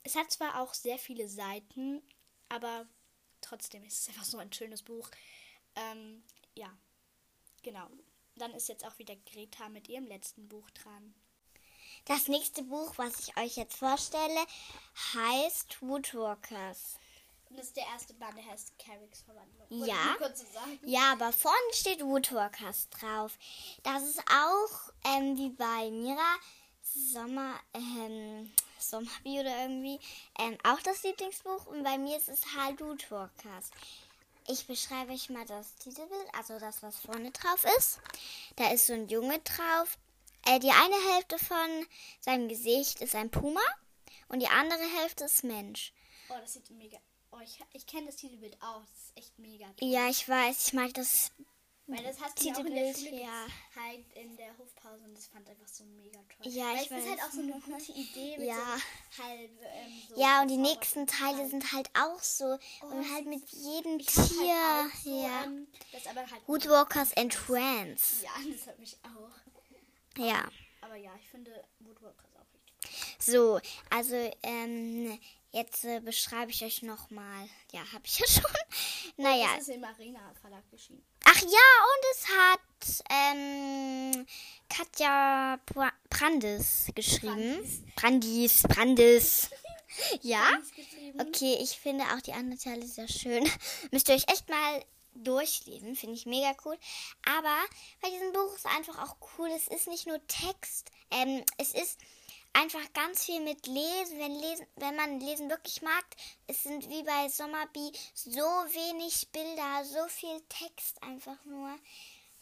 Es 0.03 0.15
hat 0.15 0.31
zwar 0.31 0.61
auch 0.61 0.73
sehr 0.73 0.97
viele 0.97 1.27
Seiten, 1.27 2.01
aber 2.49 2.87
trotzdem 3.41 3.83
ist 3.83 4.01
es 4.01 4.07
einfach 4.09 4.25
so 4.25 4.37
ein 4.37 4.51
schönes 4.51 4.81
Buch. 4.81 5.09
Ähm, 5.75 6.23
ja, 6.55 6.75
genau. 7.61 7.87
Dann 8.35 8.53
ist 8.53 8.69
jetzt 8.69 8.85
auch 8.85 8.97
wieder 8.97 9.15
Greta 9.15 9.69
mit 9.69 9.87
ihrem 9.89 10.07
letzten 10.07 10.47
Buch 10.47 10.69
dran. 10.71 11.13
Das 12.05 12.27
nächste 12.27 12.63
Buch, 12.63 12.93
was 12.97 13.19
ich 13.19 13.37
euch 13.37 13.57
jetzt 13.57 13.77
vorstelle, 13.77 14.45
heißt 15.13 15.81
Woodwalkers. 15.81 16.97
Und 17.49 17.59
das 17.59 17.67
ist 17.67 17.77
der 17.77 17.85
erste 17.85 18.13
Band, 18.13 18.37
der 18.37 18.45
heißt 18.45 18.73
Carricks 18.79 19.21
Verwandlung. 19.21 19.85
Ja. 19.85 20.17
Ja, 20.83 21.11
aber 21.13 21.31
vorne 21.31 21.57
steht 21.73 22.01
Woodwalkers 22.01 22.89
drauf. 22.89 23.37
Das 23.83 24.03
ist 24.03 24.19
auch 24.19 24.93
ähm, 25.05 25.37
wie 25.37 25.49
bei 25.49 25.91
Mira 25.91 26.37
Sommer, 26.81 27.59
ähm, 27.73 28.51
Sommerby 28.79 29.39
oder 29.39 29.61
irgendwie 29.61 29.99
ähm, 30.39 30.57
auch 30.63 30.81
das 30.81 31.03
Lieblingsbuch. 31.03 31.67
Und 31.67 31.83
bei 31.83 31.97
mir 31.97 32.17
ist 32.17 32.29
es 32.29 32.41
halt 32.57 32.81
Woodwalkers. 32.81 33.69
Ich 34.47 34.65
beschreibe 34.65 35.13
euch 35.13 35.29
mal 35.29 35.45
das 35.45 35.75
Titelbild, 35.75 36.27
also 36.37 36.57
das, 36.57 36.81
was 36.81 36.97
vorne 36.97 37.31
drauf 37.31 37.63
ist. 37.77 37.99
Da 38.55 38.71
ist 38.71 38.87
so 38.87 38.93
ein 38.93 39.07
Junge 39.07 39.39
drauf 39.39 39.97
äh, 40.45 40.59
die 40.59 40.71
eine 40.71 41.13
Hälfte 41.13 41.37
von 41.37 41.85
seinem 42.19 42.47
Gesicht 42.47 43.01
ist 43.01 43.15
ein 43.15 43.29
Puma 43.29 43.61
und 44.27 44.39
die 44.39 44.47
andere 44.47 44.83
Hälfte 44.99 45.25
ist 45.25 45.43
Mensch. 45.43 45.93
Oh, 46.29 46.35
das 46.39 46.53
sieht 46.53 46.69
mega. 46.71 46.97
Oh, 47.31 47.39
ich, 47.41 47.59
ich 47.73 47.85
kenne 47.85 48.07
das 48.07 48.17
Titelbild 48.17 48.57
auch. 48.61 48.81
Das 48.81 49.03
ist 49.03 49.17
echt 49.17 49.39
mega. 49.39 49.65
Toll. 49.77 49.89
Ja, 49.89 50.09
ich 50.09 50.27
weiß. 50.27 50.67
Ich 50.67 50.73
mag 50.73 50.93
das. 50.93 51.31
Weil 51.87 52.03
das 52.03 52.21
hast 52.21 52.39
du 52.39 52.47
ja 52.47 52.53
auch 52.53 52.59
in 52.59 52.73
der 52.73 52.93
Schule 52.93 53.21
ja. 53.21 53.45
halt 53.75 54.13
in 54.13 54.37
der 54.37 54.57
Hofpause 54.57 55.03
und 55.03 55.13
das 55.13 55.27
fand 55.27 55.49
einfach 55.49 55.67
so 55.67 55.83
mega 55.83 56.19
toll. 56.19 56.51
Ja, 56.51 56.73
Weil 56.73 56.83
ich 56.83 56.91
weiß. 56.91 57.03
ist 57.03 57.09
halt 57.09 57.21
auch 57.21 57.31
so 57.31 57.41
eine 57.41 57.51
gute 57.59 57.91
Idee 57.91 58.37
mit 58.37 58.47
ja. 58.47 58.55
so 58.55 59.23
halb. 59.23 59.51
Ähm, 59.61 60.01
so 60.07 60.21
ja, 60.21 60.41
und 60.41 60.47
die 60.47 60.57
nächsten 60.57 61.07
Teile 61.07 61.39
halt. 61.39 61.49
sind 61.49 61.71
halt 61.73 61.89
auch 61.99 62.21
so 62.21 62.57
oh, 62.81 62.85
und 62.85 63.11
halt 63.13 63.25
mit 63.25 63.45
jedem 63.49 63.99
Tier. 63.99 64.55
Halt 64.55 64.91
so, 65.03 65.23
ja. 65.23 65.47
Das 65.91 66.07
aber 66.07 66.21
halt 66.21 66.47
Woodwalkers 66.47 67.17
and 67.17 67.33
Friends. 67.33 68.21
Ja, 68.21 68.29
das 68.51 68.67
hat 68.67 68.79
mich 68.79 68.97
auch. 69.03 69.50
Ja. 70.17 70.47
Aber 70.81 70.95
ja, 70.95 71.11
ich 71.21 71.29
finde 71.29 71.51
Woodwalkers 71.79 72.35
auch 72.35 72.53
richtig. 72.53 73.15
So, 73.19 73.59
also 73.89 74.15
ähm, 74.43 75.19
jetzt 75.51 75.85
äh, 75.85 75.99
beschreibe 75.99 76.51
ich 76.51 76.63
euch 76.63 76.81
nochmal. 76.81 77.47
Ja, 77.71 77.81
habe 77.93 78.05
ich 78.05 78.19
ja 78.19 78.27
schon. 78.27 78.51
naja. 79.17 79.47
Das 79.55 79.67
ist 79.67 79.75
im 79.75 79.83
Arena 79.83 80.33
Verlag 80.41 80.69
geschrieben. 80.69 81.03
Ach 81.23 81.41
ja, 81.41 81.47
und 81.47 82.05
es 82.11 82.27
hat 82.27 83.03
ähm, 83.09 84.25
Katja 84.69 85.59
Brandes 86.09 86.87
geschrieben. 86.95 87.59
Brandis, 87.95 88.63
Brandes. 88.63 89.49
ja. 90.21 90.57
Okay, 91.19 91.57
ich 91.61 91.77
finde 91.77 92.03
auch 92.05 92.21
die 92.21 92.33
anderen 92.33 92.59
Teile 92.59 92.85
sehr 92.85 93.07
schön. 93.07 93.49
Müsst 93.91 94.09
ihr 94.09 94.15
euch 94.15 94.27
echt 94.27 94.49
mal 94.49 94.83
durchlesen, 95.13 95.95
finde 95.95 96.15
ich 96.15 96.25
mega 96.25 96.55
cool. 96.65 96.77
Aber 97.25 97.57
ist 98.01 98.20
einfach 98.75 98.99
auch 98.99 99.15
cool, 99.37 99.49
es 99.55 99.67
ist 99.67 99.87
nicht 99.87 100.07
nur 100.07 100.25
Text, 100.27 100.91
ähm, 101.11 101.43
es 101.57 101.73
ist 101.73 101.99
einfach 102.53 102.93
ganz 102.93 103.25
viel 103.25 103.39
mit 103.39 103.67
Lesen. 103.67 104.19
Wenn, 104.19 104.35
lesen, 104.35 104.65
wenn 104.75 104.95
man 104.95 105.19
Lesen 105.19 105.49
wirklich 105.49 105.81
mag, 105.81 106.05
es 106.47 106.63
sind 106.63 106.89
wie 106.89 107.03
bei 107.03 107.29
Sommerby 107.29 107.91
so 108.13 108.41
wenig 108.41 109.29
Bilder, 109.31 109.85
so 109.85 110.07
viel 110.07 110.41
Text 110.49 111.01
einfach 111.03 111.43
nur. 111.45 111.77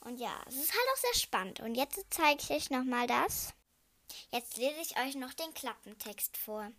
Und 0.02 0.20
ja, 0.20 0.34
es 0.48 0.56
ist 0.56 0.74
halt 0.74 0.86
auch 0.94 1.02
sehr 1.02 1.22
spannend. 1.22 1.60
Und 1.60 1.76
jetzt 1.76 2.00
zeige 2.10 2.42
ich 2.42 2.50
euch 2.52 2.70
nochmal 2.70 3.08
das. 3.08 3.54
Jetzt 4.32 4.58
lese 4.58 4.82
ich 4.82 4.98
euch 4.98 5.16
noch 5.16 5.34
den 5.34 5.54
Klappentext 5.54 6.38
vor. 6.38 6.72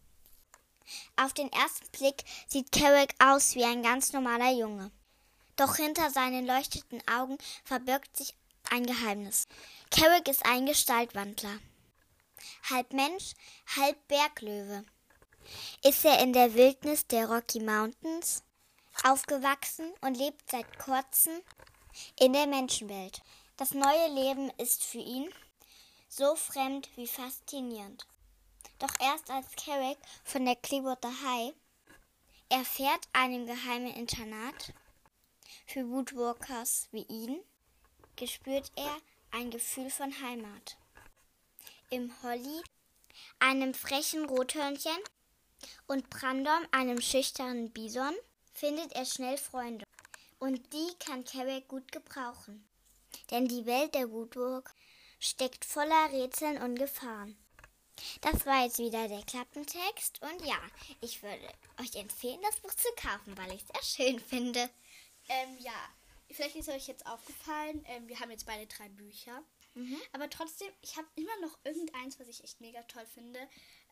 Auf 1.17 1.33
den 1.33 1.53
ersten 1.53 1.89
Blick 1.91 2.25
sieht 2.49 2.73
Carrick 2.73 3.15
aus 3.19 3.55
wie 3.55 3.65
ein 3.65 3.83
ganz 3.83 4.13
normaler 4.13 4.51
Junge. 4.53 4.91
Doch 5.57 5.77
hinter 5.77 6.11
seinen 6.11 6.47
leuchtenden 6.47 7.07
Augen 7.07 7.37
verbirgt 7.65 8.17
sich 8.17 8.35
ein 8.71 8.87
Geheimnis. 8.87 9.47
Carrick 9.91 10.29
ist 10.29 10.45
ein 10.47 10.67
Gestaltwandler. 10.67 11.59
Halb 12.71 12.93
Mensch, 12.93 13.35
halb 13.77 13.97
Berglöwe. 14.09 14.85
ist 15.85 16.05
er 16.05 16.21
in 16.21 16.33
der 16.33 16.55
Wildnis 16.55 17.07
der 17.07 17.29
Rocky 17.29 17.61
Mountains 17.61 18.45
aufgewachsen 19.05 19.93
und 20.01 20.17
lebt 20.17 20.51
seit 20.51 20.79
kurzem 20.79 21.33
in 22.19 22.33
der 22.33 22.47
Menschenwelt. 22.47 23.23
Das 23.57 23.73
neue 23.73 24.09
Leben 24.09 24.51
ist 24.59 24.85
für 24.85 24.99
ihn 24.99 25.29
so 26.09 26.35
fremd 26.35 26.89
wie 26.97 27.07
faszinierend. 27.07 28.07
Doch 28.79 28.93
erst 29.01 29.31
als 29.31 29.47
Carrick 29.57 29.99
von 30.25 30.45
der 30.45 30.57
Clearwater 30.57 31.13
High 31.23 31.55
erfährt, 32.49 33.09
einem 33.13 33.47
geheimen 33.47 33.95
Internat 33.95 34.73
für 35.67 35.89
Woodwalkers 35.89 36.89
wie 36.91 37.05
ihn, 37.05 37.41
gespürt 38.21 38.71
er 38.77 38.97
ein 39.33 39.51
Gefühl 39.51 39.91
von 39.91 40.13
Heimat. 40.23 40.77
Im 41.89 42.13
Holly, 42.23 42.63
einem 43.39 43.75
frechen 43.75 44.27
Rothörnchen, 44.27 44.99
und 45.87 46.09
Brandom, 46.11 46.67
einem 46.71 47.01
schüchternen 47.01 47.71
Bison, 47.71 48.15
findet 48.55 48.93
er 48.93 49.05
schnell 49.05 49.39
Freunde. 49.39 49.85
Und 50.39 50.73
die 50.73 50.95
kann 50.99 51.25
Carrick 51.25 51.69
gut 51.69 51.91
gebrauchen. 51.93 52.67
Denn 53.31 53.49
die 53.49 53.67
Welt 53.67 53.95
der 53.95 54.11
Woodwalk 54.11 54.73
steckt 55.19 55.65
voller 55.65 56.13
Rätseln 56.13 56.63
und 56.63 56.77
Gefahren. 56.77 57.37
Das 58.21 58.47
war 58.47 58.65
jetzt 58.65 58.79
wieder 58.79 59.09
der 59.09 59.23
Klappentext 59.23 60.23
und 60.23 60.47
ja, 60.47 60.59
ich 61.03 61.23
würde 61.23 61.49
euch 61.81 61.95
empfehlen, 61.97 62.41
das 62.43 62.57
Buch 62.61 62.73
zu 62.75 62.89
kaufen, 62.97 63.37
weil 63.37 63.53
ich 63.53 63.63
es 63.63 63.97
sehr 63.97 64.09
schön 64.09 64.21
finde. 64.21 64.71
Ähm, 65.29 65.59
ja, 65.59 65.91
vielleicht 66.31 66.57
ist 66.57 66.69
euch 66.69 66.87
jetzt 66.87 67.07
aufgefallen, 67.07 67.85
ähm, 67.87 68.09
wir 68.09 68.21
haben 68.21 68.31
jetzt 68.31 68.47
beide 68.47 68.67
drei 68.67 68.89
Bücher. 68.89 69.43
Mhm. 69.75 70.01
Aber 70.13 70.29
trotzdem, 70.31 70.69
ich 70.83 70.97
habe 70.97 71.09
immer 71.15 71.41
noch 71.41 71.59
irgendeins, 71.65 72.19
was 72.19 72.29
ich 72.29 72.43
echt 72.43 72.61
mega 72.61 72.83
toll 72.85 73.07
finde. 73.07 73.41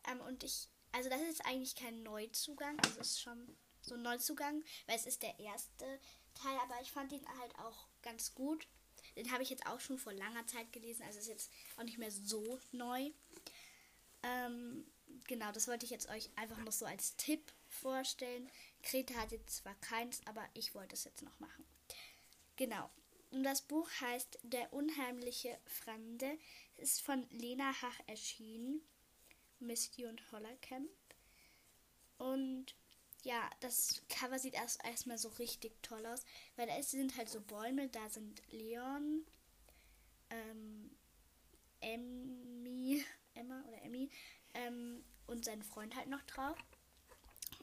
Ähm, 0.09 0.21
und 0.21 0.43
ich, 0.43 0.67
also 0.91 1.09
das 1.09 1.21
ist 1.21 1.45
eigentlich 1.45 1.75
kein 1.75 2.03
Neuzugang, 2.03 2.77
es 2.85 2.97
ist 2.97 3.21
schon 3.21 3.55
so 3.81 3.95
ein 3.95 4.01
Neuzugang, 4.01 4.63
weil 4.87 4.95
es 4.95 5.05
ist 5.05 5.23
der 5.23 5.39
erste 5.39 5.99
Teil, 6.35 6.57
aber 6.63 6.81
ich 6.81 6.91
fand 6.91 7.11
ihn 7.11 7.25
halt 7.39 7.57
auch 7.59 7.87
ganz 8.01 8.33
gut. 8.33 8.67
Den 9.15 9.31
habe 9.31 9.43
ich 9.43 9.49
jetzt 9.49 9.65
auch 9.65 9.79
schon 9.79 9.97
vor 9.97 10.13
langer 10.13 10.45
Zeit 10.47 10.71
gelesen, 10.71 11.03
also 11.03 11.19
ist 11.19 11.27
jetzt 11.27 11.51
auch 11.77 11.83
nicht 11.83 11.97
mehr 11.97 12.11
so 12.11 12.59
neu. 12.71 13.11
Ähm, 14.23 14.85
genau, 15.27 15.51
das 15.51 15.67
wollte 15.67 15.85
ich 15.85 15.91
jetzt 15.91 16.09
euch 16.09 16.29
einfach 16.35 16.57
noch 16.59 16.71
so 16.71 16.85
als 16.85 17.15
Tipp 17.15 17.51
vorstellen. 17.67 18.49
Greta 18.83 19.15
hat 19.15 19.31
jetzt 19.31 19.57
zwar 19.57 19.75
keins, 19.75 20.21
aber 20.25 20.47
ich 20.53 20.75
wollte 20.75 20.95
es 20.95 21.05
jetzt 21.05 21.21
noch 21.21 21.39
machen. 21.39 21.65
Genau. 22.59 22.89
Und 23.31 23.43
das 23.43 23.61
Buch 23.61 23.89
heißt 24.01 24.39
Der 24.43 24.73
unheimliche 24.73 25.57
Fremde. 25.63 26.37
Es 26.75 26.95
ist 26.95 27.01
von 27.01 27.25
Lena 27.29 27.71
Hach 27.81 27.97
erschienen. 28.05 28.81
Misty 29.59 30.05
und 30.05 30.29
Hollercamp. 30.33 30.89
Und 32.17 32.75
ja, 33.23 33.49
das 33.61 34.01
Cover 34.09 34.37
sieht 34.39 34.55
erst 34.55 34.83
erstmal 34.83 35.17
so 35.17 35.29
richtig 35.29 35.81
toll 35.81 36.05
aus, 36.05 36.25
weil 36.57 36.67
da 36.67 36.83
sind 36.83 37.15
halt 37.15 37.29
so 37.29 37.39
Bäume, 37.39 37.87
da 37.87 38.09
sind 38.09 38.41
Leon, 38.51 39.25
ähm, 40.29 40.91
Emmy, 41.79 43.05
Emma 43.35 43.63
oder 43.69 43.81
Emmy 43.83 44.09
ähm, 44.53 45.05
und 45.27 45.45
sein 45.45 45.63
Freund 45.63 45.95
halt 45.95 46.09
noch 46.09 46.23
drauf. 46.23 46.57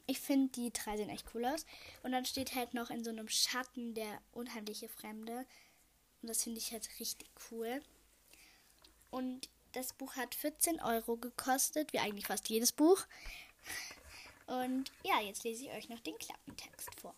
Ich 0.07 0.19
finde, 0.19 0.49
die 0.53 0.71
drei 0.71 0.97
sehen 0.97 1.09
echt 1.09 1.27
cool 1.35 1.45
aus. 1.45 1.65
Und 2.01 2.13
dann 2.13 2.25
steht 2.25 2.55
halt 2.55 2.73
noch 2.73 2.89
in 2.89 3.03
so 3.03 3.09
einem 3.09 3.27
Schatten 3.27 3.93
der 3.93 4.21
unheimliche 4.31 4.87
Fremde. 4.89 5.45
Und 6.21 6.29
das 6.29 6.43
finde 6.43 6.59
ich 6.59 6.71
halt 6.71 6.89
richtig 6.99 7.29
cool. 7.51 7.81
Und 9.11 9.49
das 9.73 9.93
Buch 9.93 10.15
hat 10.15 10.33
14 10.33 10.81
Euro 10.81 11.17
gekostet, 11.17 11.93
wie 11.93 11.99
eigentlich 11.99 12.27
fast 12.27 12.49
jedes 12.49 12.71
Buch. 12.71 13.05
Und 14.47 14.91
ja, 15.03 15.19
jetzt 15.21 15.43
lese 15.43 15.65
ich 15.65 15.71
euch 15.71 15.89
noch 15.89 15.99
den 15.99 16.17
Klappentext 16.17 16.89
vor. 16.99 17.13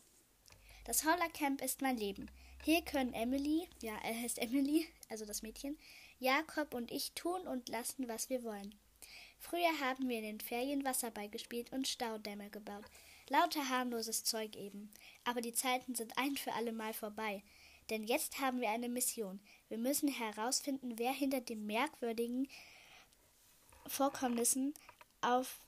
Das 0.85 1.05
Camp 1.33 1.61
ist 1.61 1.81
mein 1.81 1.97
Leben. 1.97 2.29
Hier 2.63 2.81
können 2.81 3.13
Emily, 3.13 3.69
ja, 3.81 3.95
er 4.03 4.19
heißt 4.19 4.39
Emily, 4.39 4.87
also 5.07 5.25
das 5.25 5.43
Mädchen, 5.43 5.77
Jakob 6.19 6.73
und 6.73 6.91
ich 6.91 7.13
tun 7.13 7.47
und 7.47 7.69
lassen, 7.69 8.07
was 8.07 8.29
wir 8.29 8.43
wollen. 8.43 8.73
Früher 9.39 9.79
haben 9.79 10.07
wir 10.09 10.17
in 10.17 10.23
den 10.23 10.39
Ferien 10.39 10.83
Wasserball 10.85 11.29
gespielt 11.29 11.71
und 11.71 11.87
Staudämme 11.87 12.49
gebaut. 12.49 12.85
Lauter 13.29 13.69
harmloses 13.69 14.23
Zeug 14.23 14.55
eben. 14.55 14.91
Aber 15.23 15.41
die 15.41 15.53
Zeiten 15.53 15.95
sind 15.95 16.17
ein 16.17 16.35
für 16.35 16.53
alle 16.53 16.71
Mal 16.71 16.93
vorbei. 16.93 17.43
Denn 17.89 18.03
jetzt 18.03 18.39
haben 18.39 18.61
wir 18.61 18.69
eine 18.69 18.89
Mission. 18.89 19.39
Wir 19.67 19.77
müssen 19.77 20.09
herausfinden, 20.09 20.99
wer 20.99 21.11
hinter 21.11 21.41
den 21.41 21.65
merkwürdigen 21.65 22.47
Vorkommnissen 23.87 24.73
auf 25.21 25.59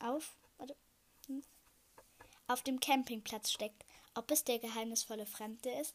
auf, 0.00 0.36
warte, 0.58 0.76
hm, 1.26 1.42
auf 2.46 2.62
dem 2.62 2.80
Campingplatz 2.80 3.50
steckt. 3.50 3.84
Ob 4.14 4.30
es 4.30 4.44
der 4.44 4.58
geheimnisvolle 4.58 5.26
Fremde 5.26 5.70
ist? 5.70 5.94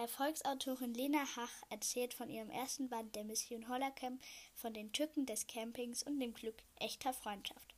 Erfolgsautorin 0.00 0.94
Lena 0.94 1.26
Hach 1.36 1.52
erzählt 1.68 2.14
von 2.14 2.30
ihrem 2.30 2.48
ersten 2.48 2.88
Band 2.88 3.14
der 3.14 3.24
Mission 3.24 3.68
Hollercamp, 3.68 4.18
von 4.54 4.72
den 4.72 4.94
Tücken 4.94 5.26
des 5.26 5.46
Campings 5.46 6.02
und 6.02 6.18
dem 6.18 6.32
Glück 6.32 6.56
echter 6.76 7.12
Freundschaft. 7.12 7.74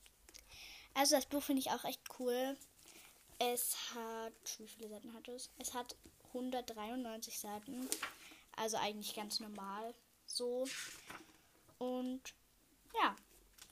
Also 0.95 1.17
das 1.17 1.27
Buch 1.27 1.43
finde 1.43 1.59
ich 1.61 1.73
auch 1.73 1.85
echt 1.85 2.01
cool. 2.21 2.57
Es 3.41 3.75
hat, 3.97 4.59
wie 4.59 4.69
viele 4.69 4.89
Seiten 4.89 5.13
hat 5.15 5.27
es? 5.27 5.51
Es 5.59 5.75
hat 5.75 5.97
193 6.29 7.41
Seiten. 7.41 7.89
Also 8.55 8.77
eigentlich 8.77 9.17
ganz 9.17 9.41
normal 9.41 9.93
so. 10.25 10.65
Und 11.79 12.23
ja, 13.03 13.17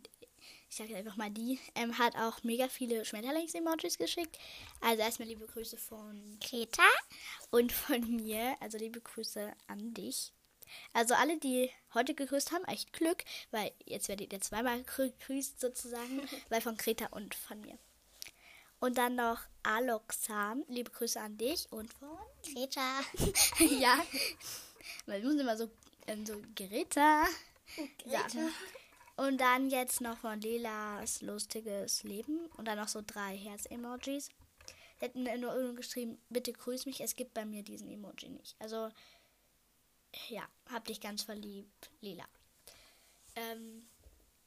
ich 0.68 0.76
sage 0.76 0.94
einfach 0.94 1.16
mal 1.16 1.30
die, 1.30 1.58
ähm, 1.74 1.96
hat 1.96 2.16
auch 2.16 2.42
mega 2.42 2.68
viele 2.68 3.02
Schmetterlings-Emojis 3.06 3.96
geschickt. 3.96 4.38
Also 4.82 5.02
erstmal 5.02 5.28
liebe 5.28 5.46
Grüße 5.46 5.78
von 5.78 6.38
Greta 6.40 6.82
und 7.50 7.72
von 7.72 8.14
mir. 8.14 8.56
Also 8.60 8.76
liebe 8.76 9.00
Grüße 9.00 9.54
an 9.68 9.94
dich. 9.94 10.34
Also 10.92 11.14
alle, 11.14 11.38
die 11.38 11.70
heute 11.94 12.14
gegrüßt 12.14 12.52
haben, 12.52 12.66
echt 12.66 12.92
Glück, 12.92 13.24
weil 13.52 13.72
jetzt 13.86 14.08
werdet 14.08 14.34
ihr 14.34 14.40
zweimal 14.42 14.82
gegrüßt 14.82 15.58
sozusagen, 15.58 16.28
weil 16.50 16.60
von 16.60 16.76
Greta 16.76 17.06
und 17.06 17.34
von 17.34 17.58
mir. 17.62 17.78
Und 18.80 18.98
dann 18.98 19.16
noch 19.16 19.40
Aloxan, 19.62 20.64
liebe 20.68 20.90
Grüße 20.90 21.20
an 21.20 21.36
dich 21.36 21.70
und 21.72 21.92
von 21.94 22.16
Greta. 22.42 23.00
ja, 23.80 23.98
weil 25.06 25.22
wir 25.22 25.30
sind 25.30 25.40
immer 25.40 25.56
so, 25.56 25.70
ähm, 26.06 26.24
so 26.24 26.40
Greta. 26.54 27.24
Greta. 27.98 28.38
Ja. 28.38 28.48
Und 29.16 29.40
dann 29.40 29.68
jetzt 29.68 30.00
noch 30.00 30.18
von 30.18 30.40
Lelas 30.40 31.22
lustiges 31.22 32.04
Leben 32.04 32.46
und 32.56 32.66
dann 32.66 32.78
noch 32.78 32.86
so 32.86 33.02
drei 33.04 33.36
Herz-Emojis. 33.36 34.28
Sie 34.28 35.04
hätten 35.04 35.24
nur 35.40 35.74
geschrieben, 35.74 36.18
bitte 36.28 36.52
grüß 36.52 36.86
mich, 36.86 37.00
es 37.00 37.16
gibt 37.16 37.34
bei 37.34 37.44
mir 37.44 37.62
diesen 37.62 37.90
Emoji 37.90 38.28
nicht. 38.28 38.54
Also 38.60 38.90
ja, 40.28 40.42
hab 40.70 40.84
dich 40.84 41.00
ganz 41.00 41.22
verliebt, 41.24 41.90
Lila. 42.00 42.24
Ähm, 43.34 43.88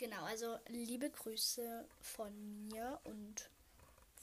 Genau, 0.01 0.23
also 0.23 0.57
liebe 0.67 1.11
Grüße 1.11 1.85
von 1.99 2.33
mir 2.69 2.99
und 3.03 3.50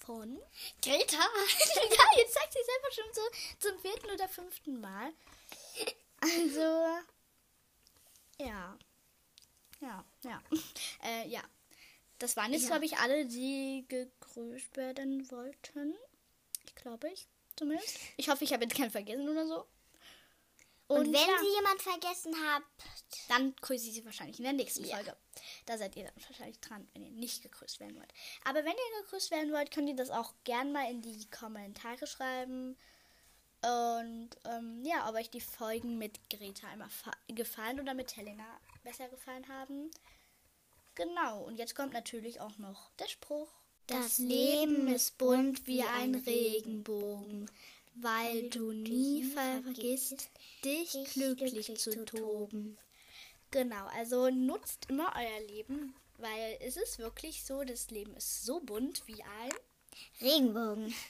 von 0.09 0.38
Greta. 0.83 1.18
ja, 1.18 2.05
jetzt 2.16 2.33
sagt 2.33 2.55
sie 2.55 2.64
selber 2.64 2.90
schon 2.94 3.12
so 3.12 3.21
zum 3.68 3.79
vierten 3.79 4.11
oder 4.11 4.27
fünften 4.27 4.81
Mal. 4.81 5.12
Also, 6.23 6.61
ja. 8.38 8.79
Ja, 9.81 10.05
ja. 10.25 10.42
Äh, 11.05 11.29
ja. 11.29 11.42
Das 12.18 12.37
waren 12.37 12.53
jetzt, 12.55 12.62
Ja. 12.62 12.68
glaube 12.71 12.87
ich, 12.87 12.97
alle, 12.97 13.27
die 13.27 13.85
gegrüßt 13.88 14.79
werden 14.79 15.31
wollten. 15.31 15.94
Ich 16.64 16.75
glaube 16.75 17.11
ich, 17.11 17.27
zumindest. 17.55 17.99
Ich 18.16 18.31
hoffe, 18.31 18.44
ich 18.44 18.53
habe 18.55 18.64
jetzt 18.64 18.77
keinen 18.77 18.90
vergessen 18.90 19.29
oder 19.29 19.47
so. 19.47 19.66
Und, 20.88 21.07
wenn 21.07 21.12
ja, 21.14 21.38
Sie 21.38 21.55
jemand 21.55 21.83
vergessen 21.83 22.35
habt, 22.46 22.66
dann 23.29 23.55
grüße 23.57 23.88
ich 23.88 23.94
sie 23.94 24.05
wahrscheinlich 24.07 24.38
in 24.38 24.44
der 24.44 24.55
nächsten 24.55 24.85
Ja. 24.85 24.96
Folge. 24.96 25.16
Da 25.66 25.77
seid 25.77 25.94
ihr 25.96 26.05
dann 26.05 26.24
wahrscheinlich 26.27 26.61
dran, 26.61 26.88
wenn 26.94 27.03
ihr 27.05 27.11
nicht 27.11 27.42
gegrüßt 27.42 27.79
werden 27.79 27.96
wollt. 27.96 28.12
Aber 28.44 28.61
wenn 28.64 28.72
ihr 28.72 29.03
gegrüßt 29.03 29.31
werden 29.31 29.53
wollt, 29.53 29.70
könnt 29.70 29.88
ihr 29.88 29.96
das 29.96 30.11
auch 30.11 30.33
gern 30.44 30.72
mal 30.72 30.90
in 30.90 31.03
die 31.03 31.29
Kommentare 31.31 32.07
schreiben. 32.07 32.77
Und 33.61 34.31
ähm, 34.44 34.83
ja, 34.85 35.09
ob 35.09 35.16
euch 35.16 35.31
die 35.31 35.40
Folgen 35.40 35.98
mit 35.98 36.31
Greta 36.31 36.68
einmal 36.68 36.90
fa- 36.90 37.16
gefallen 37.29 37.81
oder 37.81 37.92
mit 37.92 38.16
Helena 38.16 38.44
besser 38.83 39.09
gefallen 39.09 39.46
haben. 39.48 39.90
Genau, 40.94 41.42
und 41.44 41.57
jetzt 41.59 41.74
kommt 41.74 41.92
natürlich 41.92 42.40
auch 42.40 42.57
noch 42.59 42.90
der 42.98 43.09
Spruch. 43.09 43.48
Das 43.88 44.18
Leben 44.18 44.88
ist 44.88 45.18
bunt 45.18 45.66
wie 45.66 45.83
ein 45.83 46.14
Regenbogen, 46.14 47.51
weil 48.01 48.49
du 48.51 48.73
nie 48.73 49.25
vergisst, 49.25 50.31
dich 50.65 50.97
glücklich 51.13 51.77
zu 51.77 52.05
toben. 52.05 52.79
Genau, 53.51 53.87
also 53.87 54.31
nutzt 54.31 54.87
immer 54.89 55.13
euer 55.17 55.47
Leben, 55.47 55.95
weil 56.19 56.59
es 56.61 56.77
ist 56.77 56.99
wirklich 56.99 57.45
so, 57.45 57.65
das 57.65 57.91
Leben 57.91 58.15
ist 58.15 58.45
so 58.45 58.61
bunt 58.61 59.07
wie 59.07 59.23
ein. 59.23 59.51
Regenbogen. 60.21 60.95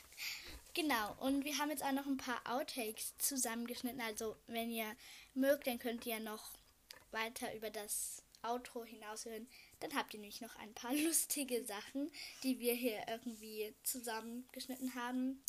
Genau, 0.74 1.16
und 1.18 1.44
wir 1.44 1.58
haben 1.58 1.70
jetzt 1.70 1.82
auch 1.82 1.90
noch 1.90 2.06
ein 2.06 2.18
paar 2.18 2.40
Outtakes 2.44 3.14
zusammengeschnitten. 3.18 4.00
Also, 4.00 4.36
wenn 4.46 4.70
ihr 4.70 4.94
mögt, 5.34 5.66
dann 5.66 5.80
könnt 5.80 6.06
ihr 6.06 6.20
noch 6.20 6.52
weiter 7.10 7.52
über 7.56 7.68
das 7.68 8.22
Outro 8.42 8.84
hinaushören. 8.84 9.48
Dann 9.80 9.92
habt 9.96 10.14
ihr 10.14 10.20
nämlich 10.20 10.40
noch 10.40 10.54
ein 10.56 10.72
paar 10.74 10.94
lustige 11.04 11.64
Sachen, 11.64 12.12
die 12.44 12.60
wir 12.60 12.74
hier 12.74 13.00
irgendwie 13.08 13.74
zusammengeschnitten 13.82 14.94
haben. 14.94 15.42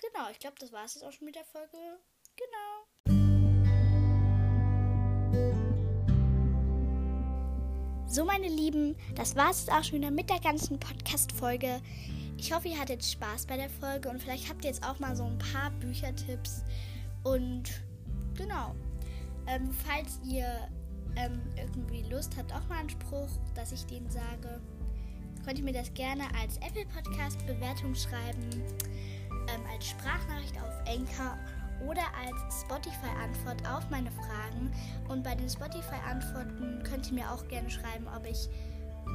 Genau, 0.00 0.30
ich 0.30 0.38
glaube, 0.38 0.56
das 0.60 0.72
war 0.72 0.84
es 0.84 0.94
jetzt 0.94 1.02
auch 1.04 1.12
schon 1.12 1.24
mit 1.24 1.34
der 1.34 1.44
Folge. 1.44 1.76
Genau. 2.36 2.86
So, 8.06 8.24
meine 8.24 8.48
Lieben, 8.48 8.96
das 9.16 9.36
war 9.36 9.50
es 9.50 9.66
jetzt 9.66 9.72
auch 9.72 9.82
schon 9.82 9.98
wieder 9.98 10.10
mit 10.10 10.30
der 10.30 10.40
ganzen 10.40 10.78
Podcast-Folge. 10.78 11.82
Ich 12.38 12.52
hoffe, 12.52 12.68
ihr 12.68 12.78
hattet 12.78 13.04
Spaß 13.04 13.46
bei 13.46 13.56
der 13.56 13.68
Folge 13.68 14.08
und 14.08 14.22
vielleicht 14.22 14.48
habt 14.48 14.64
ihr 14.64 14.70
jetzt 14.70 14.86
auch 14.86 14.98
mal 15.00 15.16
so 15.16 15.24
ein 15.24 15.38
paar 15.38 15.70
Büchertipps. 15.72 16.62
Und 17.24 17.64
genau, 18.36 18.76
ähm, 19.48 19.70
falls 19.84 20.20
ihr 20.24 20.68
ähm, 21.16 21.42
irgendwie 21.56 22.02
Lust 22.08 22.36
habt, 22.36 22.52
auch 22.54 22.66
mal 22.68 22.78
einen 22.78 22.90
Spruch, 22.90 23.28
dass 23.54 23.72
ich 23.72 23.84
den 23.86 24.08
sage, 24.08 24.60
könnt 25.44 25.58
ihr 25.58 25.64
mir 25.64 25.72
das 25.72 25.92
gerne 25.94 26.24
als 26.40 26.56
Apple 26.58 26.86
Podcast 26.86 27.44
Bewertung 27.46 27.94
schreiben, 27.94 28.48
ähm, 29.54 29.62
als 29.72 29.88
Sprachnachricht 29.88 30.56
auf 30.56 30.74
Anchor 30.88 31.36
oder 31.86 32.02
als 32.24 32.62
Spotify-Antwort 32.62 33.68
auf 33.68 33.88
meine 33.90 34.10
Fragen. 34.10 34.72
Und 35.08 35.22
bei 35.22 35.34
den 35.34 35.48
Spotify-Antworten 35.48 36.82
könnt 36.84 37.06
ihr 37.08 37.14
mir 37.14 37.30
auch 37.30 37.46
gerne 37.48 37.70
schreiben, 37.70 38.06
ob 38.14 38.26
ich, 38.26 38.48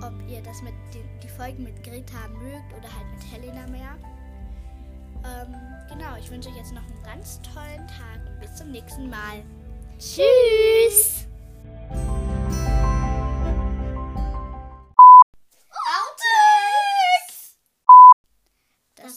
ob 0.01 0.13
ihr 0.29 0.41
das 0.41 0.61
mit 0.61 0.73
den, 0.93 1.07
die 1.21 1.27
Folgen 1.27 1.63
mit 1.63 1.83
Greta 1.83 2.27
mögt 2.29 2.73
oder 2.77 2.89
halt 2.95 3.07
mit 3.11 3.31
Helena 3.31 3.67
mehr. 3.67 3.95
Ähm, 5.25 5.55
genau, 5.89 6.17
ich 6.19 6.29
wünsche 6.29 6.49
euch 6.49 6.57
jetzt 6.57 6.73
noch 6.73 6.83
einen 6.83 7.03
ganz 7.03 7.39
tollen 7.41 7.87
Tag 7.87 8.39
bis 8.39 8.55
zum 8.55 8.71
nächsten 8.71 9.09
Mal. 9.09 9.43
Tschüss! 9.99 11.27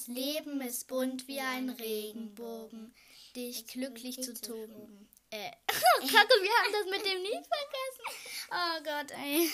Das 0.06 0.14
Leben 0.14 0.60
ist 0.60 0.86
bunt 0.86 1.26
wie 1.26 1.40
ein 1.40 1.68
Regenbogen, 1.68 2.94
dich 3.34 3.66
glücklich 3.66 4.22
zu 4.22 4.34
toben. 4.40 5.08
Äh, 5.30 5.50
oh 5.70 6.00
Gott, 6.00 6.10
und 6.12 6.42
wir 6.42 6.52
haben 6.52 6.72
das 6.72 6.86
mit 6.90 7.04
dem 7.04 7.22
Lied 7.22 7.44
vergessen. 7.44 8.04
Oh 8.52 8.82
Gott, 8.84 9.10
ey. 9.18 9.50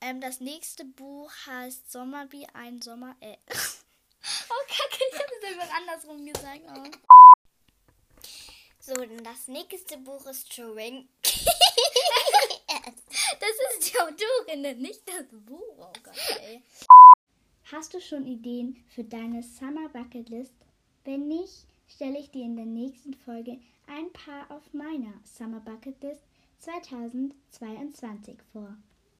Ähm, 0.00 0.20
das 0.20 0.38
nächste 0.38 0.84
Buch 0.84 1.32
heißt 1.46 1.90
Sommer 1.90 2.30
wie 2.30 2.46
ein 2.50 2.80
Sommer. 2.80 3.16
Äh. 3.20 3.36
Oh 4.50 4.66
Kacke, 4.68 5.02
ich 5.10 5.18
habe 5.18 5.32
es 5.40 5.48
einfach 5.48 5.76
andersrum 5.76 6.26
gesagt. 6.26 6.60
Oh. 6.68 6.84
So, 8.78 8.92
und 8.92 9.24
das 9.24 9.48
nächste 9.48 9.96
Buch 9.96 10.26
ist 10.26 10.54
Turing. 10.54 11.08
Das 13.40 13.78
ist 13.78 13.92
die 13.92 13.98
Autorin, 13.98 14.80
nicht 14.80 15.02
das 15.08 15.24
Buch. 15.30 15.78
Oh 15.78 15.92
Gott, 16.02 16.36
ey. 16.40 16.62
Hast 17.72 17.94
du 17.94 18.00
schon 18.00 18.26
Ideen 18.26 18.76
für 18.88 19.04
deine 19.04 19.44
Summer 19.44 19.88
Bucket 19.90 20.28
List? 20.28 20.56
Wenn 21.04 21.28
nicht, 21.28 21.68
stelle 21.86 22.18
ich 22.18 22.32
dir 22.32 22.44
in 22.44 22.56
der 22.56 22.66
nächsten 22.66 23.14
Folge 23.14 23.60
ein 23.86 24.12
paar 24.12 24.50
auf 24.50 24.74
meiner 24.74 25.12
Summer 25.22 25.60
Bucket 25.60 26.02
List 26.02 26.24
2022 26.58 28.38
vor. 28.52 28.76